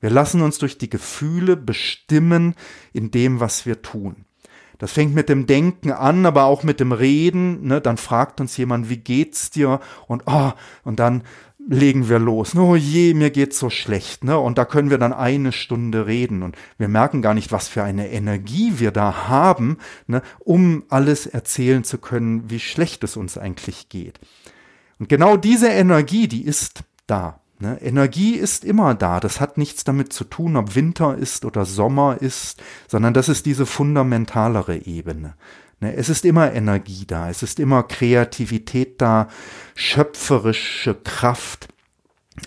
[0.00, 2.54] Wir lassen uns durch die Gefühle bestimmen
[2.92, 4.24] in dem, was wir tun.
[4.78, 7.66] Das fängt mit dem Denken an, aber auch mit dem Reden.
[7.66, 7.82] Ne?
[7.82, 9.80] Dann fragt uns jemand, wie geht's dir?
[10.06, 10.52] Und oh,
[10.84, 11.22] und dann
[11.68, 12.54] legen wir los.
[12.56, 14.38] Oh je, mir geht's so schlecht, ne?
[14.38, 17.82] Und da können wir dann eine Stunde reden und wir merken gar nicht, was für
[17.82, 23.38] eine Energie wir da haben, ne, um alles erzählen zu können, wie schlecht es uns
[23.38, 24.18] eigentlich geht.
[24.98, 27.40] Und genau diese Energie, die ist da.
[27.58, 27.80] Ne?
[27.82, 29.20] Energie ist immer da.
[29.20, 33.46] Das hat nichts damit zu tun, ob Winter ist oder Sommer ist, sondern das ist
[33.46, 35.34] diese fundamentalere Ebene.
[35.80, 39.28] Ne, es ist immer Energie da, es ist immer Kreativität da,
[39.74, 41.68] schöpferische Kraft,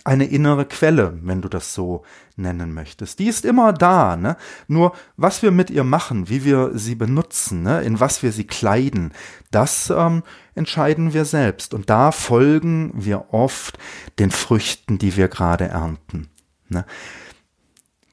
[0.03, 2.03] eine innere Quelle, wenn du das so
[2.35, 3.19] nennen möchtest.
[3.19, 4.37] Die ist immer da, ne?
[4.67, 7.81] Nur was wir mit ihr machen, wie wir sie benutzen, ne?
[7.81, 9.13] in was wir sie kleiden,
[9.51, 10.23] das ähm,
[10.55, 11.73] entscheiden wir selbst.
[11.73, 13.77] Und da folgen wir oft
[14.19, 16.29] den Früchten, die wir gerade ernten.
[16.69, 16.85] Ne?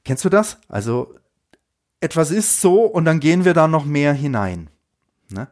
[0.05, 0.59] Kennst du das?
[0.69, 1.15] Also
[2.01, 4.71] etwas ist so und dann gehen wir da noch mehr hinein.
[5.33, 5.49] Ne?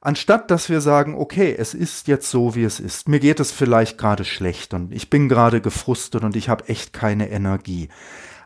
[0.00, 3.08] Anstatt dass wir sagen, okay, es ist jetzt so, wie es ist.
[3.08, 6.92] Mir geht es vielleicht gerade schlecht und ich bin gerade gefrustet und ich habe echt
[6.92, 7.88] keine Energie.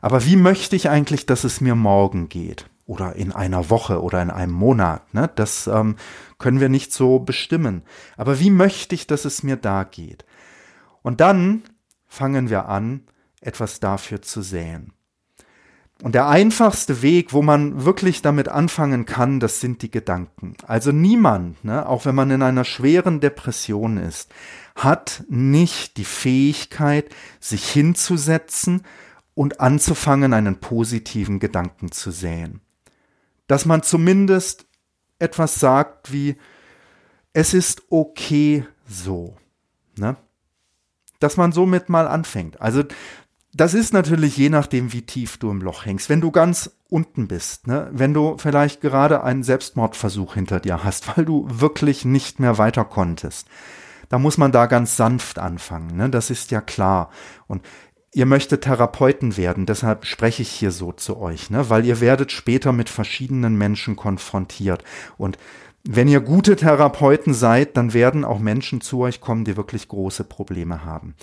[0.00, 2.66] Aber wie möchte ich eigentlich, dass es mir morgen geht?
[2.86, 5.14] Oder in einer Woche oder in einem Monat.
[5.14, 5.30] Ne?
[5.36, 5.96] Das ähm,
[6.38, 7.82] können wir nicht so bestimmen.
[8.16, 10.24] Aber wie möchte ich, dass es mir da geht?
[11.02, 11.62] Und dann
[12.08, 13.04] fangen wir an,
[13.40, 14.92] etwas dafür zu säen.
[16.02, 20.56] Und der einfachste Weg, wo man wirklich damit anfangen kann, das sind die Gedanken.
[20.66, 24.28] Also niemand, ne, auch wenn man in einer schweren Depression ist,
[24.74, 28.82] hat nicht die Fähigkeit, sich hinzusetzen
[29.34, 32.60] und anzufangen, einen positiven Gedanken zu säen.
[33.46, 34.66] Dass man zumindest
[35.20, 36.34] etwas sagt wie,
[37.32, 39.36] es ist okay so.
[39.96, 40.16] Ne?
[41.20, 42.60] Dass man somit mal anfängt.
[42.60, 42.82] Also
[43.54, 46.08] das ist natürlich je nachdem, wie tief du im Loch hängst.
[46.08, 47.88] Wenn du ganz unten bist, ne?
[47.92, 52.84] wenn du vielleicht gerade einen Selbstmordversuch hinter dir hast, weil du wirklich nicht mehr weiter
[52.84, 53.46] konntest,
[54.08, 55.96] da muss man da ganz sanft anfangen.
[55.96, 56.08] Ne?
[56.10, 57.10] Das ist ja klar.
[57.46, 57.62] Und
[58.14, 61.68] ihr möchtet Therapeuten werden, deshalb spreche ich hier so zu euch, ne?
[61.70, 64.82] weil ihr werdet später mit verschiedenen Menschen konfrontiert.
[65.18, 65.36] Und
[65.84, 70.24] wenn ihr gute Therapeuten seid, dann werden auch Menschen zu euch kommen, die wirklich große
[70.24, 71.14] Probleme haben.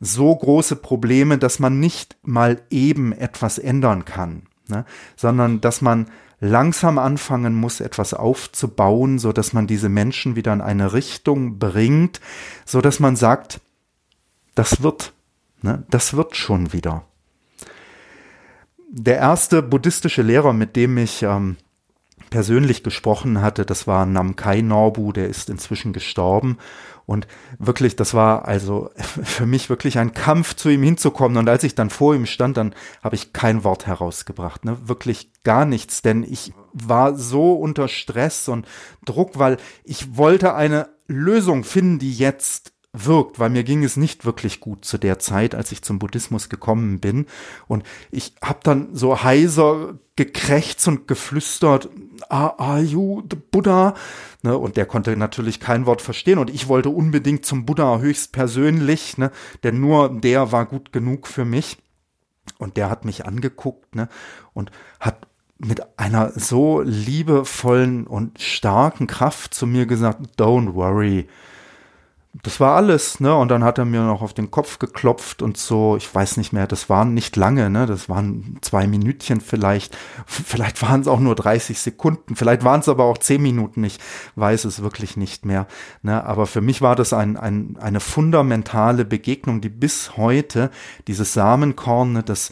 [0.00, 4.84] So große Probleme, dass man nicht mal eben etwas ändern kann, ne?
[5.16, 6.06] sondern dass man
[6.40, 12.20] langsam anfangen muss, etwas aufzubauen, so dass man diese Menschen wieder in eine Richtung bringt,
[12.64, 13.60] so dass man sagt,
[14.54, 15.12] das wird,
[15.62, 15.84] ne?
[15.90, 17.04] das wird schon wieder.
[18.88, 21.56] Der erste buddhistische Lehrer, mit dem ich ähm,
[22.30, 26.58] persönlich gesprochen hatte, das war Namkai Norbu, der ist inzwischen gestorben.
[27.06, 27.26] Und
[27.58, 31.38] wirklich, das war also für mich wirklich ein Kampf, zu ihm hinzukommen.
[31.38, 34.78] Und als ich dann vor ihm stand, dann habe ich kein Wort herausgebracht, ne?
[34.88, 38.66] wirklich gar nichts, denn ich war so unter Stress und
[39.04, 44.24] Druck, weil ich wollte eine Lösung finden, die jetzt wirkt, weil mir ging es nicht
[44.24, 47.26] wirklich gut zu der Zeit, als ich zum Buddhismus gekommen bin.
[47.66, 51.88] Und ich habe dann so heiser gekrächzt und geflüstert,
[52.28, 53.94] are you the Buddha?
[54.42, 56.38] Ne, und der konnte natürlich kein Wort verstehen.
[56.38, 59.32] Und ich wollte unbedingt zum Buddha höchstpersönlich, ne,
[59.64, 61.78] denn nur der war gut genug für mich.
[62.58, 64.08] Und der hat mich angeguckt ne,
[64.52, 65.26] und hat
[65.58, 71.26] mit einer so liebevollen und starken Kraft zu mir gesagt, don't worry,
[72.42, 73.34] das war alles, ne?
[73.34, 76.52] Und dann hat er mir noch auf den Kopf geklopft und so, ich weiß nicht
[76.52, 77.86] mehr, das waren nicht lange, ne?
[77.86, 79.96] Das waren zwei Minütchen vielleicht.
[80.26, 84.00] Vielleicht waren es auch nur 30 Sekunden, vielleicht waren es aber auch zehn Minuten, ich
[84.34, 85.68] weiß es wirklich nicht mehr.
[86.02, 86.24] Ne?
[86.24, 90.70] Aber für mich war das ein, ein, eine fundamentale Begegnung, die bis heute,
[91.06, 92.50] dieses Samenkorn, ne, das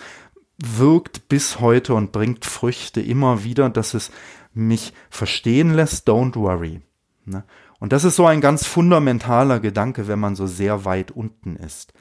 [0.58, 4.12] wirkt bis heute und bringt Früchte immer wieder, dass es
[4.54, 6.82] mich verstehen lässt, don't worry.
[7.24, 7.44] Ne?
[7.82, 11.92] Und das ist so ein ganz fundamentaler Gedanke, wenn man so sehr weit unten ist.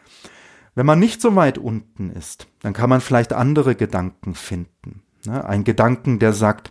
[0.76, 5.02] Wenn man nicht so weit unten ist, dann kann man vielleicht andere Gedanken finden.
[5.26, 5.44] Ne?
[5.44, 6.70] Ein Gedanken, der sagt,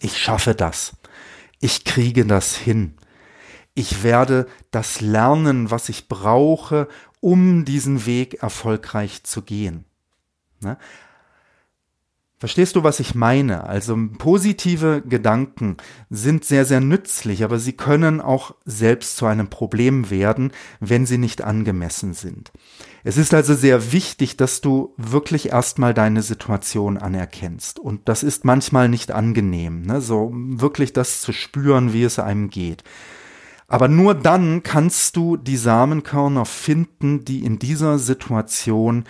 [0.00, 0.96] ich schaffe das,
[1.60, 2.94] ich kriege das hin,
[3.74, 6.88] ich werde das lernen, was ich brauche,
[7.20, 9.84] um diesen Weg erfolgreich zu gehen.
[10.60, 10.78] Ne?
[12.44, 13.64] Verstehst du, was ich meine?
[13.64, 15.78] Also positive Gedanken
[16.10, 21.16] sind sehr, sehr nützlich, aber sie können auch selbst zu einem Problem werden, wenn sie
[21.16, 22.52] nicht angemessen sind.
[23.02, 27.78] Es ist also sehr wichtig, dass du wirklich erstmal deine Situation anerkennst.
[27.78, 30.02] Und das ist manchmal nicht angenehm, ne?
[30.02, 32.84] so wirklich das zu spüren, wie es einem geht.
[33.68, 39.04] Aber nur dann kannst du die Samenkörner finden, die in dieser Situation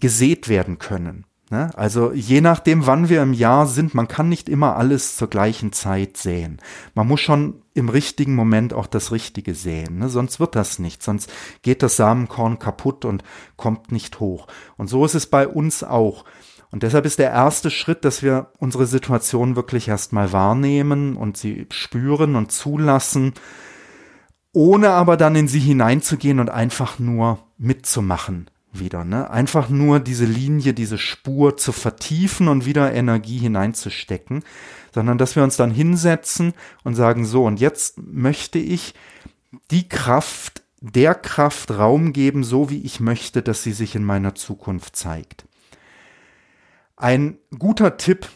[0.00, 1.24] gesät werden können.
[1.48, 1.70] Ne?
[1.76, 5.72] Also je nachdem, wann wir im Jahr sind, man kann nicht immer alles zur gleichen
[5.72, 6.58] Zeit säen.
[6.94, 10.08] Man muss schon im richtigen Moment auch das Richtige säen, ne?
[10.08, 11.32] sonst wird das nicht, sonst
[11.62, 13.22] geht das Samenkorn kaputt und
[13.56, 14.48] kommt nicht hoch.
[14.76, 16.24] Und so ist es bei uns auch.
[16.72, 21.68] Und deshalb ist der erste Schritt, dass wir unsere Situation wirklich erstmal wahrnehmen und sie
[21.70, 23.34] spüren und zulassen,
[24.52, 29.30] ohne aber dann in sie hineinzugehen und einfach nur mitzumachen wieder, ne?
[29.30, 34.42] Einfach nur diese Linie, diese Spur zu vertiefen und wieder Energie hineinzustecken,
[34.94, 38.94] sondern dass wir uns dann hinsetzen und sagen, so, und jetzt möchte ich
[39.70, 44.34] die Kraft, der Kraft Raum geben, so wie ich möchte, dass sie sich in meiner
[44.34, 45.44] Zukunft zeigt.
[46.96, 48.28] Ein guter Tipp,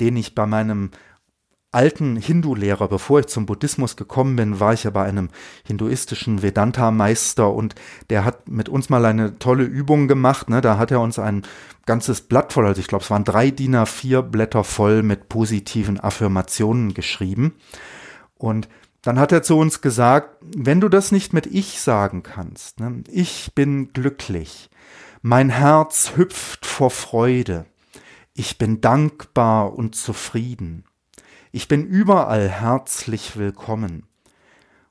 [0.00, 0.90] den ich bei meinem
[1.72, 5.28] alten Hindu-Lehrer, bevor ich zum Buddhismus gekommen bin, war ich ja bei einem
[5.64, 7.74] hinduistischen Vedanta-Meister und
[8.10, 10.50] der hat mit uns mal eine tolle Übung gemacht.
[10.50, 10.60] Ne?
[10.60, 11.42] Da hat er uns ein
[11.86, 16.00] ganzes Blatt voll, also ich glaube, es waren drei DIN A4 Blätter voll mit positiven
[16.00, 17.54] Affirmationen geschrieben.
[18.36, 18.68] Und
[19.02, 23.04] dann hat er zu uns gesagt, wenn du das nicht mit Ich sagen kannst, ne?
[23.10, 24.70] ich bin glücklich,
[25.22, 27.66] mein Herz hüpft vor Freude,
[28.34, 30.84] ich bin dankbar und zufrieden
[31.52, 34.06] ich bin überall herzlich willkommen.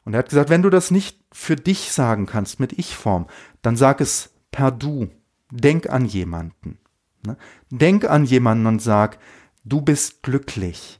[0.04, 3.28] Und er hat gesagt, wenn du das nicht für dich sagen kannst mit Ich-Form,
[3.62, 5.10] dann sag es per Du.
[5.52, 6.80] Denk an jemanden.
[7.26, 7.38] Ne?
[7.70, 9.20] Denk an jemanden und sag,
[9.64, 11.00] du bist glücklich.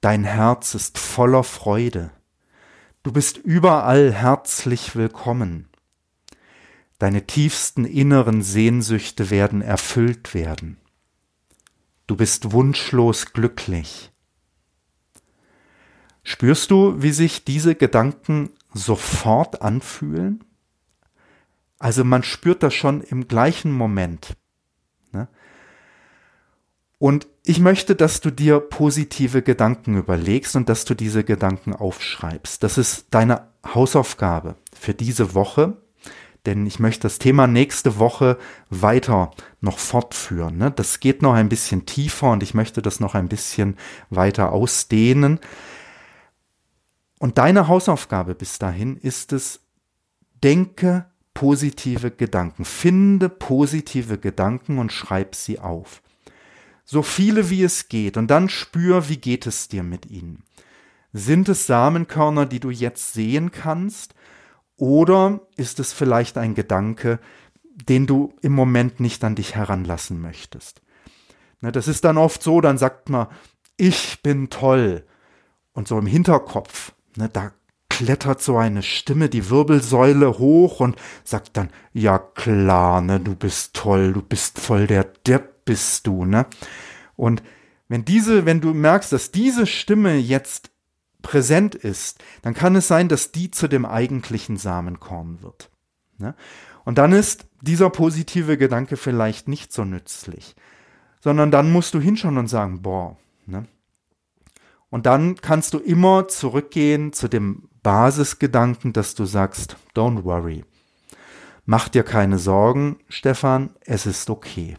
[0.00, 2.10] Dein Herz ist voller Freude.
[3.02, 5.68] Du bist überall herzlich willkommen.
[6.98, 10.76] Deine tiefsten inneren Sehnsüchte werden erfüllt werden.
[12.06, 14.10] Du bist wunschlos glücklich.
[16.22, 20.44] Spürst du, wie sich diese Gedanken sofort anfühlen?
[21.78, 24.36] Also man spürt das schon im gleichen Moment.
[25.12, 25.28] Ne?
[26.98, 32.62] Und ich möchte, dass du dir positive Gedanken überlegst und dass du diese Gedanken aufschreibst.
[32.62, 35.78] Das ist deine Hausaufgabe für diese Woche,
[36.44, 39.30] denn ich möchte das Thema nächste Woche weiter
[39.62, 40.58] noch fortführen.
[40.58, 40.70] Ne?
[40.70, 43.78] Das geht noch ein bisschen tiefer und ich möchte das noch ein bisschen
[44.10, 45.40] weiter ausdehnen.
[47.20, 49.60] Und deine Hausaufgabe bis dahin ist es,
[50.42, 51.04] denke
[51.34, 56.02] positive Gedanken, finde positive Gedanken und schreib sie auf.
[56.86, 60.44] So viele wie es geht und dann spür, wie geht es dir mit ihnen.
[61.12, 64.14] Sind es Samenkörner, die du jetzt sehen kannst?
[64.76, 67.20] Oder ist es vielleicht ein Gedanke,
[67.86, 70.80] den du im Moment nicht an dich heranlassen möchtest?
[71.60, 73.26] Ne, das ist dann oft so, dann sagt man,
[73.76, 75.04] ich bin toll.
[75.72, 77.52] Und so im Hinterkopf, ne, da
[77.88, 83.74] klettert so eine Stimme die Wirbelsäule hoch und sagt dann, ja klar, ne, du bist
[83.74, 86.46] toll, du bist voll der Depp bist du, ne?
[87.16, 87.42] Und
[87.88, 90.70] wenn diese, wenn du merkst, dass diese Stimme jetzt
[91.22, 95.70] präsent ist, dann kann es sein, dass die zu dem eigentlichen Samenkorn wird.
[96.18, 96.34] Ne?
[96.84, 100.54] Und dann ist dieser positive Gedanke vielleicht nicht so nützlich,
[101.20, 103.66] sondern dann musst du hinschauen und sagen, boah, ne?
[104.90, 110.64] Und dann kannst du immer zurückgehen zu dem Basisgedanken, dass du sagst, don't worry.
[111.64, 114.76] Mach dir keine Sorgen, Stefan, es ist okay.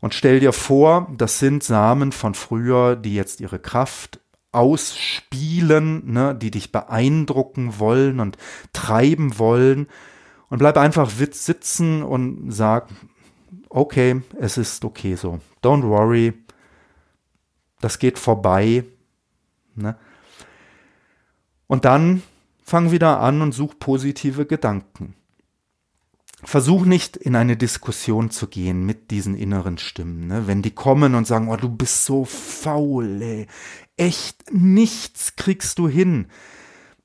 [0.00, 4.20] Und stell dir vor, das sind Samen von früher, die jetzt ihre Kraft
[4.52, 8.36] ausspielen, ne, die dich beeindrucken wollen und
[8.72, 9.86] treiben wollen.
[10.48, 12.88] Und bleib einfach sitzen und sag,
[13.68, 15.40] okay, es ist okay so.
[15.62, 16.34] Don't worry.
[17.80, 18.84] Das geht vorbei.
[19.74, 19.96] Ne?
[21.66, 22.22] Und dann
[22.62, 25.14] fang wieder an und such positive Gedanken.
[26.42, 30.26] Versuch nicht in eine Diskussion zu gehen mit diesen inneren Stimmen.
[30.26, 30.46] Ne?
[30.46, 33.46] Wenn die kommen und sagen, oh, du bist so faul, ey.
[33.96, 36.26] echt nichts kriegst du hin,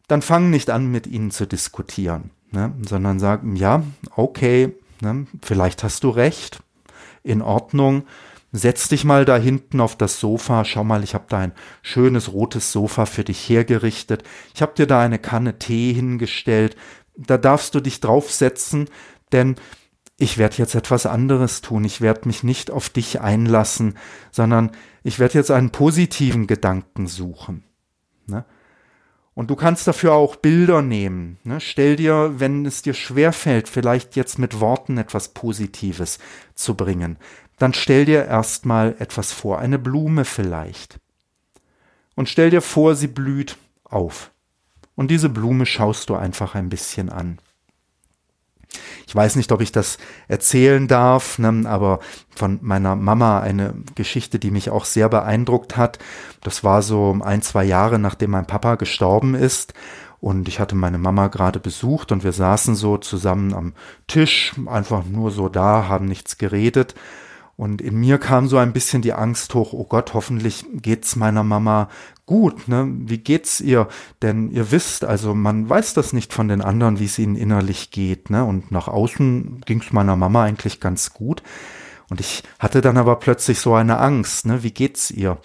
[0.08, 2.74] dann fang nicht an, mit ihnen zu diskutieren, ne?
[2.88, 3.84] sondern sag, ja,
[4.16, 5.28] okay, ne?
[5.42, 6.60] vielleicht hast du recht,
[7.24, 8.04] in Ordnung,
[8.58, 11.52] setz dich mal da hinten auf das Sofa, schau mal, ich habe da ein
[11.82, 16.76] schönes rotes Sofa für dich hergerichtet, ich habe dir da eine Kanne Tee hingestellt,
[17.18, 18.90] da darfst du dich draufsetzen,
[19.32, 19.56] denn
[20.18, 21.84] ich werde jetzt etwas anderes tun.
[21.84, 23.98] Ich werde mich nicht auf dich einlassen,
[24.32, 24.72] sondern
[25.04, 27.66] ich werde jetzt einen positiven Gedanken suchen.
[28.26, 28.46] Ne?
[29.34, 31.38] Und du kannst dafür auch Bilder nehmen.
[31.44, 31.60] Ne?
[31.60, 36.20] Stell dir, wenn es dir schwerfällt, vielleicht jetzt mit Worten etwas Positives
[36.54, 37.18] zu bringen,
[37.58, 41.00] dann stell dir erstmal etwas vor, eine Blume vielleicht.
[42.16, 44.32] Und stell dir vor, sie blüht auf.
[44.96, 47.40] Und diese Blume schaust du einfach ein bisschen an.
[49.08, 49.98] Ich weiß nicht, ob ich das
[50.28, 52.00] erzählen darf, ne, aber
[52.36, 56.00] von meiner Mama eine Geschichte, die mich auch sehr beeindruckt hat.
[56.42, 59.74] Das war so ein, zwei Jahre, nachdem mein Papa gestorben ist.
[60.20, 63.74] Und ich hatte meine Mama gerade besucht und wir saßen so zusammen am
[64.08, 66.96] Tisch, einfach nur so da, haben nichts geredet.
[67.58, 71.44] Und in mir kam so ein bisschen die Angst hoch, oh Gott, hoffentlich geht's meiner
[71.44, 71.90] Mama
[72.26, 72.92] gut, ne?
[72.92, 73.88] Wie geht's ihr?
[74.22, 77.92] Denn ihr wisst, also man weiß das nicht von den anderen, wie es ihnen innerlich
[77.92, 78.44] geht, ne?
[78.44, 81.44] Und nach außen ging's meiner Mama eigentlich ganz gut.
[82.10, 84.62] Und ich hatte dann aber plötzlich so eine Angst, ne?
[84.64, 85.38] Wie geht's ihr?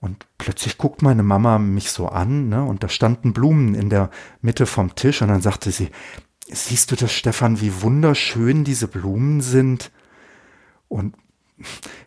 [0.00, 2.62] Und plötzlich guckt meine Mama mich so an, ne?
[2.62, 4.10] Und da standen Blumen in der
[4.42, 5.88] Mitte vom Tisch und dann sagte sie,
[6.46, 9.90] siehst du das, Stefan, wie wunderschön diese Blumen sind?
[10.94, 11.16] Und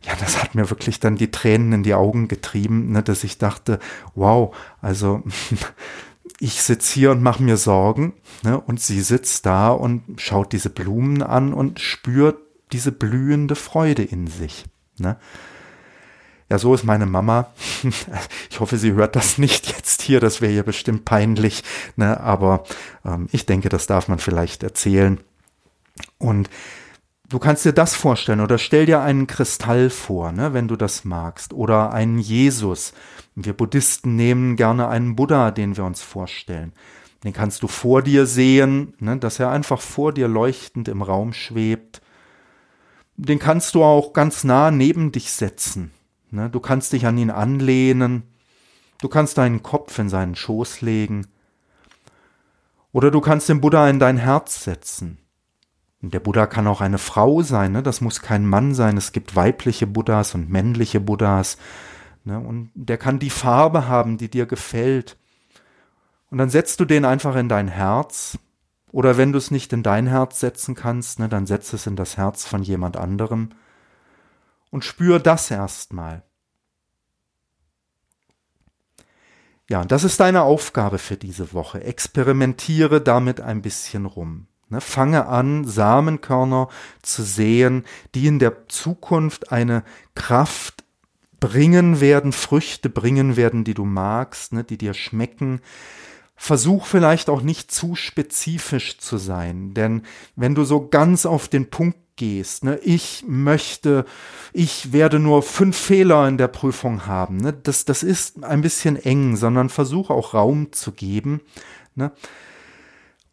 [0.01, 3.37] ja, das hat mir wirklich dann die Tränen in die Augen getrieben, ne, dass ich
[3.37, 3.79] dachte,
[4.15, 5.23] wow, also
[6.39, 8.13] ich sitze hier und mache mir Sorgen,
[8.43, 12.37] ne, und sie sitzt da und schaut diese Blumen an und spürt
[12.71, 14.65] diese blühende Freude in sich.
[14.99, 15.17] Ne.
[16.49, 17.51] Ja, so ist meine Mama.
[18.49, 21.63] Ich hoffe, sie hört das nicht jetzt hier, das wäre ihr bestimmt peinlich,
[21.97, 22.63] ne, aber
[23.05, 25.19] ähm, ich denke, das darf man vielleicht erzählen.
[26.17, 26.49] Und
[27.29, 31.03] Du kannst dir das vorstellen oder stell dir einen Kristall vor, ne, wenn du das
[31.03, 32.93] magst, oder einen Jesus.
[33.35, 36.71] Wir Buddhisten nehmen gerne einen Buddha, den wir uns vorstellen.
[37.25, 41.33] Den kannst du vor dir sehen, ne, dass er einfach vor dir leuchtend im Raum
[41.33, 42.01] schwebt.
[43.17, 45.91] Den kannst du auch ganz nah neben dich setzen.
[46.31, 46.49] Ne.
[46.49, 48.23] Du kannst dich an ihn anlehnen.
[49.01, 51.27] Du kannst deinen Kopf in seinen Schoß legen.
[52.91, 55.17] Oder du kannst den Buddha in dein Herz setzen.
[56.01, 57.81] Der Buddha kann auch eine Frau sein, ne?
[57.81, 58.97] das muss kein Mann sein.
[58.97, 61.57] Es gibt weibliche Buddhas und männliche Buddhas.
[62.23, 62.39] Ne?
[62.39, 65.17] Und der kann die Farbe haben, die dir gefällt.
[66.29, 68.37] Und dann setzt du den einfach in dein Herz.
[68.91, 71.95] Oder wenn du es nicht in dein Herz setzen kannst, ne, dann setz es in
[71.95, 73.49] das Herz von jemand anderem.
[74.69, 76.23] Und spür das erstmal.
[79.69, 81.83] Ja, das ist deine Aufgabe für diese Woche.
[81.83, 84.47] Experimentiere damit ein bisschen rum.
[84.69, 86.67] Ne, fange an, Samenkörner
[87.01, 90.83] zu sehen, die in der Zukunft eine Kraft
[91.39, 95.61] bringen werden, Früchte bringen werden, die du magst, ne, die dir schmecken.
[96.35, 100.03] Versuch vielleicht auch nicht zu spezifisch zu sein, denn
[100.35, 104.05] wenn du so ganz auf den Punkt gehst, ne, ich möchte,
[104.51, 108.97] ich werde nur fünf Fehler in der Prüfung haben, ne, das, das ist ein bisschen
[108.97, 111.41] eng, sondern versuch auch Raum zu geben,
[111.95, 112.11] ne,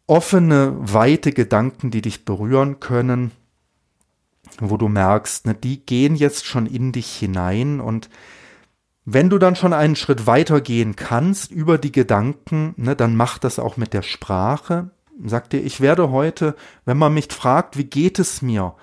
[0.07, 3.31] offene, weite Gedanken, die dich berühren können,
[4.59, 8.09] wo du merkst, ne, die gehen jetzt schon in dich hinein und
[9.05, 13.37] wenn du dann schon einen Schritt weiter gehen kannst über die Gedanken, ne, dann mach
[13.37, 14.89] das auch mit der Sprache.
[15.23, 18.75] Sag dir, ich werde heute, wenn man mich fragt, wie geht es mir,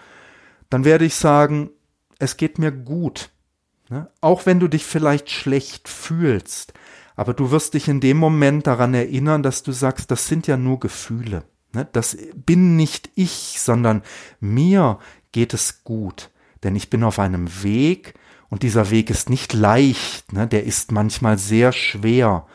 [0.71, 1.71] dann werde ich sagen,
[2.19, 3.31] es geht mir gut.
[3.91, 4.09] Ne?
[4.21, 6.73] Auch wenn du dich vielleicht schlecht fühlst,
[7.17, 10.57] aber du wirst dich in dem Moment daran erinnern, dass du sagst, das sind ja
[10.57, 11.45] nur Gefühle.
[11.75, 11.87] Ne?
[11.93, 14.03] Das bin nicht ich, sondern
[14.41, 14.99] mir
[15.33, 16.31] geht es gut.
[16.63, 18.15] Denn ich bin auf einem Weg,
[18.53, 20.47] und dieser Weg ist nicht leicht, ne?
[20.47, 22.47] der ist manchmal sehr schwer,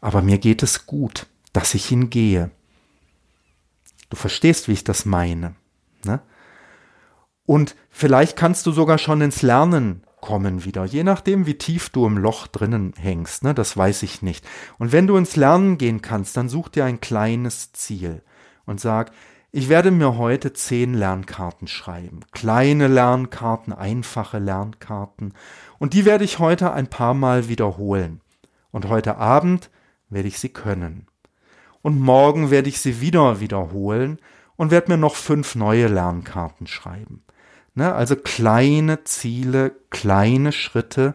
[0.00, 2.52] aber mir geht es gut, dass ich ihn gehe.
[4.08, 5.56] Du verstehst, wie ich das meine.
[6.04, 6.20] Ne?
[7.44, 12.06] Und vielleicht kannst du sogar schon ins Lernen kommen wieder, je nachdem, wie tief du
[12.06, 13.52] im Loch drinnen hängst, ne?
[13.52, 14.46] das weiß ich nicht.
[14.78, 18.22] Und wenn du ins Lernen gehen kannst, dann such dir ein kleines Ziel
[18.64, 19.12] und sag,
[19.50, 22.20] ich werde mir heute zehn Lernkarten schreiben.
[22.32, 25.34] Kleine Lernkarten, einfache Lernkarten.
[25.78, 28.22] Und die werde ich heute ein paar Mal wiederholen.
[28.70, 29.70] Und heute Abend
[30.08, 31.06] werde ich sie können.
[31.82, 34.20] Und morgen werde ich sie wieder wiederholen
[34.56, 37.22] und werde mir noch fünf neue Lernkarten schreiben.
[37.74, 41.14] Ne, also kleine Ziele, kleine Schritte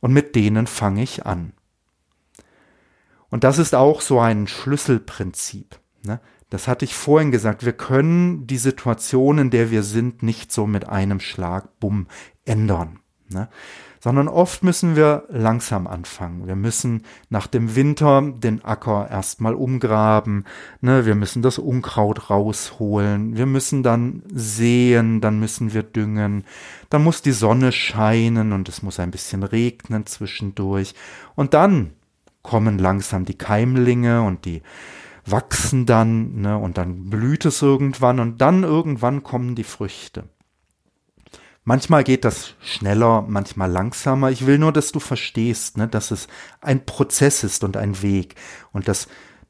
[0.00, 1.52] und mit denen fange ich an.
[3.30, 5.78] Und das ist auch so ein Schlüsselprinzip.
[6.04, 6.20] Ne?
[6.50, 7.64] Das hatte ich vorhin gesagt.
[7.64, 12.08] Wir können die Situation, in der wir sind, nicht so mit einem Schlag, bumm,
[12.44, 12.98] ändern.
[13.28, 13.48] Ne?
[14.00, 16.46] Sondern oft müssen wir langsam anfangen.
[16.46, 20.46] Wir müssen nach dem Winter den Acker erstmal umgraben.
[20.80, 21.04] Ne?
[21.04, 23.36] Wir müssen das Unkraut rausholen.
[23.36, 25.20] Wir müssen dann säen.
[25.20, 26.44] Dann müssen wir düngen.
[26.88, 30.94] Dann muss die Sonne scheinen und es muss ein bisschen regnen zwischendurch.
[31.34, 31.92] Und dann
[32.42, 34.62] kommen langsam die Keimlinge und die
[35.26, 40.24] wachsen dann, ne, und dann blüht es irgendwann und dann irgendwann kommen die Früchte.
[41.70, 44.32] Manchmal geht das schneller, manchmal langsamer.
[44.32, 46.26] Ich will nur, dass du verstehst, ne, dass es
[46.60, 48.34] ein Prozess ist und ein Weg
[48.72, 49.06] und dass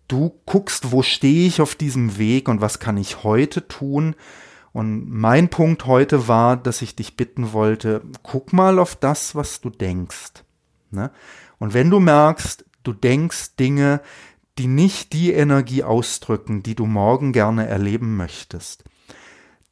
[0.06, 4.16] du guckst, wo stehe ich auf diesem Weg und was kann ich heute tun.
[4.72, 9.62] Und mein Punkt heute war, dass ich dich bitten wollte, guck mal auf das, was
[9.62, 10.44] du denkst.
[10.90, 11.10] Ne?
[11.58, 14.02] Und wenn du merkst, du denkst Dinge,
[14.58, 18.84] die nicht die Energie ausdrücken, die du morgen gerne erleben möchtest,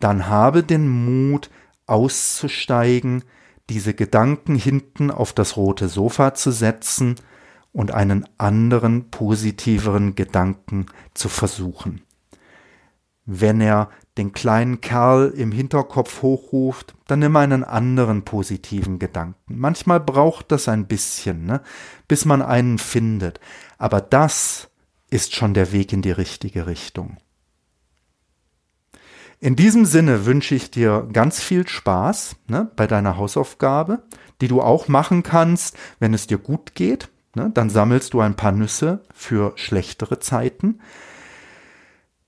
[0.01, 1.51] dann habe den Mut
[1.89, 3.25] auszusteigen,
[3.71, 7.17] diese Gedanken hinten auf das rote Sofa zu setzen
[7.73, 12.03] und einen anderen, positiveren Gedanken zu versuchen.
[13.27, 19.59] Wenn er den kleinen Kerl im Hinterkopf hochruft, dann nimm einen anderen positiven Gedanken.
[19.59, 21.61] Manchmal braucht das ein bisschen, ne,
[22.09, 23.39] bis man einen findet.
[23.77, 24.71] Aber das
[25.11, 27.19] ist schon der Weg in die richtige Richtung.
[29.41, 34.03] In diesem Sinne wünsche ich dir ganz viel Spaß ne, bei deiner Hausaufgabe,
[34.41, 37.09] die du auch machen kannst, wenn es dir gut geht.
[37.37, 40.81] Ne, dann sammelst du ein paar Nüsse für schlechtere Zeiten.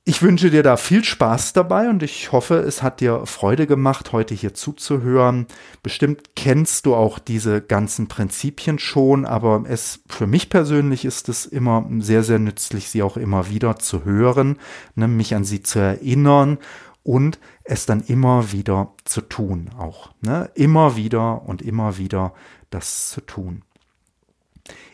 [0.04, 4.12] Ich wünsche dir da viel Spaß dabei und ich hoffe, es hat dir Freude gemacht,
[4.12, 5.46] heute hier zuzuhören.
[5.82, 11.44] Bestimmt kennst du auch diese ganzen Prinzipien schon, aber es für mich persönlich ist es
[11.44, 14.58] immer sehr, sehr nützlich, sie auch immer wieder zu hören,
[14.94, 16.58] ne, mich an sie zu erinnern
[17.03, 20.11] und es dann immer wieder zu tun auch.
[20.20, 20.51] Ne?
[20.55, 22.34] Immer wieder und immer wieder
[22.70, 23.62] das zu tun.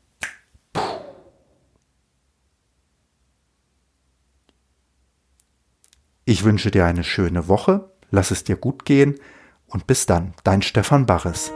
[6.25, 9.17] Ich wünsche dir eine schöne Woche, lass es dir gut gehen
[9.77, 11.53] und bis dann, dein Stefan Barres.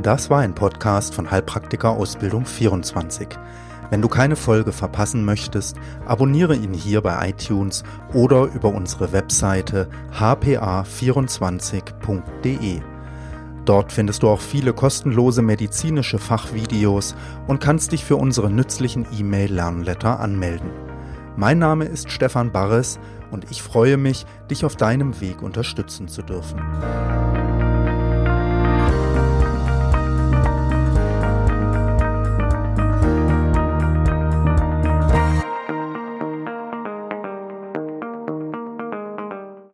[0.00, 3.26] Das war ein Podcast von Heilpraktiker Ausbildung 24.
[3.90, 7.82] Wenn du keine Folge verpassen möchtest, abonniere ihn hier bei iTunes
[8.14, 12.80] oder über unsere Webseite hpa24.de.
[13.64, 17.16] Dort findest du auch viele kostenlose medizinische Fachvideos
[17.48, 20.70] und kannst dich für unsere nützlichen E-Mail-Lernletter anmelden.
[21.38, 22.98] Mein Name ist Stefan Barres
[23.30, 26.60] und ich freue mich, dich auf deinem Weg unterstützen zu dürfen.